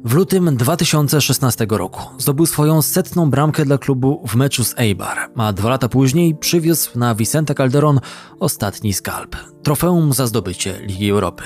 W 0.04 0.14
lutym 0.14 0.56
2016 0.56 1.66
roku 1.70 2.00
zdobył 2.18 2.46
swoją 2.46 2.82
setną 2.82 3.30
bramkę 3.30 3.64
dla 3.64 3.78
klubu 3.78 4.24
w 4.28 4.34
meczu 4.34 4.64
z 4.64 4.74
Eibar, 4.78 5.30
a 5.36 5.52
dwa 5.52 5.68
lata 5.68 5.88
później 5.88 6.34
przywiózł 6.34 6.98
na 6.98 7.14
Vicente 7.14 7.54
Calderon 7.54 8.00
ostatni 8.40 8.92
skalp 8.92 9.36
trofeum 9.62 10.12
za 10.12 10.26
zdobycie 10.26 10.80
Ligi 10.80 11.10
Europy. 11.10 11.44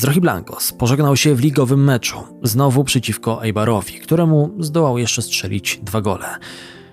Z 0.00 0.04
Rojiblancos 0.04 0.72
pożegnał 0.72 1.16
się 1.16 1.34
w 1.34 1.40
ligowym 1.40 1.84
meczu, 1.84 2.16
znowu 2.42 2.84
przeciwko 2.84 3.44
Eibarowi, 3.44 3.92
któremu 3.92 4.50
zdołał 4.58 4.98
jeszcze 4.98 5.22
strzelić 5.22 5.80
dwa 5.82 6.00
gole. 6.00 6.26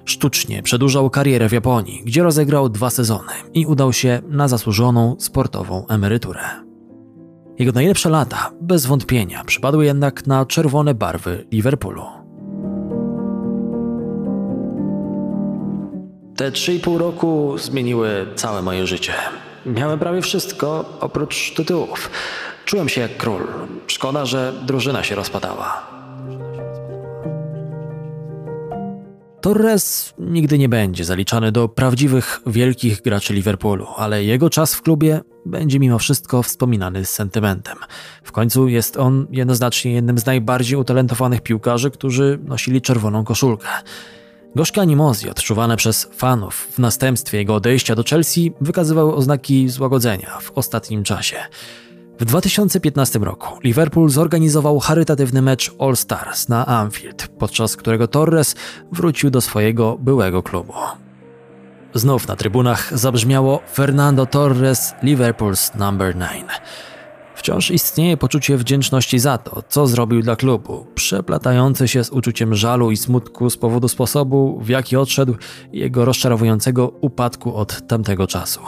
Sztucznie 0.05 0.63
przedłużał 0.63 1.09
karierę 1.09 1.49
w 1.49 1.51
Japonii, 1.51 2.01
gdzie 2.05 2.23
rozegrał 2.23 2.69
dwa 2.69 2.89
sezony 2.89 3.33
i 3.53 3.65
udał 3.65 3.93
się 3.93 4.21
na 4.29 4.47
zasłużoną 4.47 5.15
sportową 5.19 5.87
emeryturę. 5.87 6.39
Jego 7.59 7.71
najlepsze 7.71 8.09
lata, 8.09 8.51
bez 8.61 8.85
wątpienia, 8.85 9.43
przypadły 9.43 9.85
jednak 9.85 10.27
na 10.27 10.45
czerwone 10.45 10.93
barwy 10.93 11.47
Liverpoolu. 11.51 12.03
Te 16.35 16.51
3,5 16.51 16.97
roku 16.97 17.55
zmieniły 17.57 18.27
całe 18.35 18.61
moje 18.61 18.87
życie. 18.87 19.13
Miałem 19.65 19.99
prawie 19.99 20.21
wszystko 20.21 20.97
oprócz 20.99 21.53
tytułów. 21.53 22.09
Czułem 22.67 22.89
się 22.89 23.01
jak 23.01 23.17
król. 23.17 23.47
Szkoda, 23.87 24.25
że 24.25 24.53
drużyna 24.65 25.03
się 25.03 25.15
rozpadała. 25.15 25.87
Torres 29.41 30.13
nigdy 30.19 30.57
nie 30.57 30.69
będzie 30.69 31.05
zaliczany 31.05 31.51
do 31.51 31.69
prawdziwych 31.69 32.41
wielkich 32.47 33.01
graczy 33.01 33.33
Liverpoolu, 33.33 33.87
ale 33.97 34.23
jego 34.23 34.49
czas 34.49 34.75
w 34.75 34.81
klubie 34.81 35.21
będzie 35.45 35.79
mimo 35.79 35.99
wszystko 35.99 36.43
wspominany 36.43 37.05
z 37.05 37.09
sentymentem. 37.09 37.77
W 38.23 38.31
końcu 38.31 38.67
jest 38.67 38.97
on 38.97 39.27
jednoznacznie 39.31 39.93
jednym 39.93 40.17
z 40.17 40.25
najbardziej 40.25 40.77
utalentowanych 40.77 41.41
piłkarzy, 41.41 41.91
którzy 41.91 42.39
nosili 42.43 42.81
czerwoną 42.81 43.23
koszulkę. 43.23 43.67
Gorzkie 44.55 44.81
animozje 44.81 45.31
odczuwane 45.31 45.77
przez 45.77 46.09
fanów 46.13 46.67
w 46.71 46.79
następstwie 46.79 47.37
jego 47.37 47.55
odejścia 47.55 47.95
do 47.95 48.03
Chelsea 48.03 48.53
wykazywały 48.61 49.15
oznaki 49.15 49.69
złagodzenia 49.69 50.37
w 50.41 50.51
ostatnim 50.51 51.03
czasie. 51.03 51.37
W 52.19 52.25
2015 52.25 53.19
roku 53.19 53.59
Liverpool 53.63 54.09
zorganizował 54.09 54.79
charytatywny 54.79 55.41
mecz 55.41 55.75
All 55.79 55.95
Stars 55.95 56.49
na 56.49 56.65
Anfield, 56.65 57.27
podczas 57.27 57.75
którego 57.75 58.07
Torres 58.07 58.55
wrócił 58.91 59.29
do 59.29 59.41
swojego 59.41 59.97
byłego 59.99 60.43
klubu. 60.43 60.73
Znów 61.93 62.27
na 62.27 62.35
trybunach 62.35 62.97
zabrzmiało 62.97 63.61
Fernando 63.73 64.25
Torres, 64.25 64.93
Liverpool's 65.03 65.75
number 65.79 66.13
9. 66.13 66.45
Wciąż 67.35 67.71
istnieje 67.71 68.17
poczucie 68.17 68.57
wdzięczności 68.57 69.19
za 69.19 69.37
to, 69.37 69.63
co 69.69 69.87
zrobił 69.87 70.21
dla 70.21 70.35
klubu, 70.35 70.87
przeplatające 70.95 71.87
się 71.87 72.03
z 72.03 72.09
uczuciem 72.09 72.55
żalu 72.55 72.91
i 72.91 72.97
smutku 72.97 73.49
z 73.49 73.57
powodu 73.57 73.87
sposobu, 73.87 74.59
w 74.61 74.69
jaki 74.69 74.95
odszedł 74.95 75.35
jego 75.73 76.05
rozczarowującego 76.05 76.87
upadku 77.01 77.55
od 77.55 77.87
tamtego 77.87 78.27
czasu. 78.27 78.61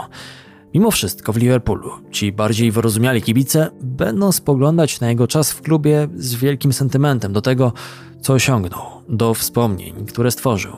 Mimo 0.74 0.92
wszystko 0.92 1.34
w 1.34 1.38
Liverpoolu 1.38 1.92
ci 2.12 2.32
bardziej 2.32 2.72
wyrozumiali 2.72 3.22
kibice 3.22 3.72
będą 3.82 4.32
spoglądać 4.32 5.00
na 5.00 5.10
jego 5.10 5.28
czas 5.28 5.52
w 5.52 5.62
klubie 5.62 6.08
z 6.16 6.36
wielkim 6.36 6.74
sentymentem 6.74 7.34
do 7.34 7.42
tego, 7.42 7.74
co 8.22 8.34
osiągnął, 8.34 8.82
do 9.10 9.34
wspomnień, 9.34 10.06
które 10.06 10.32
stworzył. 10.32 10.74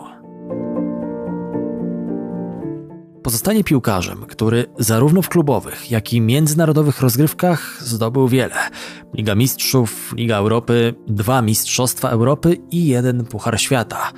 Pozostanie 3.23 3.63
piłkarzem, 3.63 4.25
który 4.27 4.65
zarówno 4.79 5.21
w 5.21 5.29
klubowych, 5.29 5.91
jak 5.91 6.13
i 6.13 6.21
międzynarodowych 6.21 7.01
rozgrywkach 7.01 7.77
zdobył 7.79 8.27
wiele. 8.27 8.55
Liga 9.13 9.35
Mistrzów, 9.35 10.13
Liga 10.17 10.37
Europy, 10.37 10.93
dwa 11.07 11.41
Mistrzostwa 11.41 12.09
Europy 12.09 12.57
i 12.71 12.87
jeden 12.87 13.25
Puchar 13.25 13.59
Świata. 13.59 14.11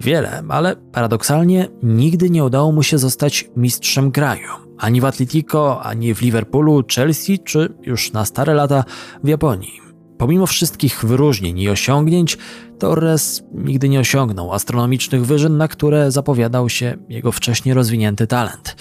Wiele, 0.00 0.42
ale 0.48 0.76
paradoksalnie 0.76 1.68
nigdy 1.82 2.30
nie 2.30 2.44
udało 2.44 2.72
mu 2.72 2.82
się 2.82 2.98
zostać 2.98 3.50
mistrzem 3.56 4.12
kraju. 4.12 4.65
Ani 4.78 5.00
w 5.00 5.04
Atletico, 5.04 5.82
ani 5.82 6.14
w 6.14 6.22
Liverpoolu, 6.22 6.84
Chelsea, 6.94 7.38
czy 7.38 7.74
już 7.82 8.12
na 8.12 8.24
stare 8.24 8.54
lata 8.54 8.84
w 9.24 9.28
Japonii. 9.28 9.80
Pomimo 10.18 10.46
wszystkich 10.46 11.04
wyróżnień 11.04 11.58
i 11.58 11.68
osiągnięć, 11.68 12.38
Torres 12.78 13.42
nigdy 13.54 13.88
nie 13.88 14.00
osiągnął 14.00 14.52
astronomicznych 14.52 15.26
wyżyn, 15.26 15.56
na 15.56 15.68
które 15.68 16.10
zapowiadał 16.10 16.68
się 16.68 16.96
jego 17.08 17.32
wcześniej 17.32 17.74
rozwinięty 17.74 18.26
talent. 18.26 18.76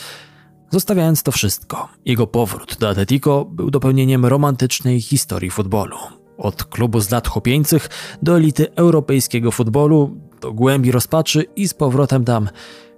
Zostawiając 0.72 1.24
to 1.24 1.32
wszystko, 1.32 1.90
jego 2.06 2.28
powrót 2.28 2.78
do 2.80 2.90
Atletico 2.90 3.46
był 3.46 3.72
dopełnieniem 3.72 4.26
romantycznej 4.26 5.02
historii 5.02 5.52
futbolu. 5.52 5.98
Od 6.38 6.64
klubu 6.64 7.00
z 7.00 7.10
lat 7.10 7.28
chłopieńcych 7.28 7.90
do 8.22 8.38
elity 8.38 8.76
europejskiego 8.76 9.52
futbolu, 9.52 10.18
do 10.42 10.54
głębi 10.54 10.92
rozpaczy 10.92 11.46
i 11.56 11.68
z 11.68 11.74
powrotem 11.74 12.26
tam, 12.26 12.50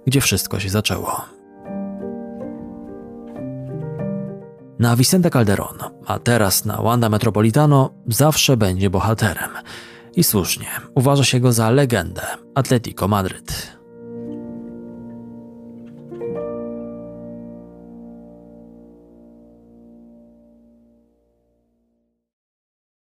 gdzie 0.06 0.20
wszystko 0.20 0.60
się 0.60 0.68
zaczęło. 0.68 1.37
Na 4.78 4.96
Vicente 4.96 5.30
Calderon, 5.30 5.78
a 6.06 6.18
teraz 6.18 6.64
na 6.64 6.82
Wanda 6.82 7.08
Metropolitano, 7.08 7.90
zawsze 8.06 8.56
będzie 8.56 8.90
bohaterem. 8.90 9.50
I 10.16 10.24
słusznie, 10.24 10.66
uważa 10.94 11.24
się 11.24 11.40
go 11.40 11.52
za 11.52 11.70
legendę 11.70 12.22
Atletico 12.54 13.08
Madryt. 13.08 13.77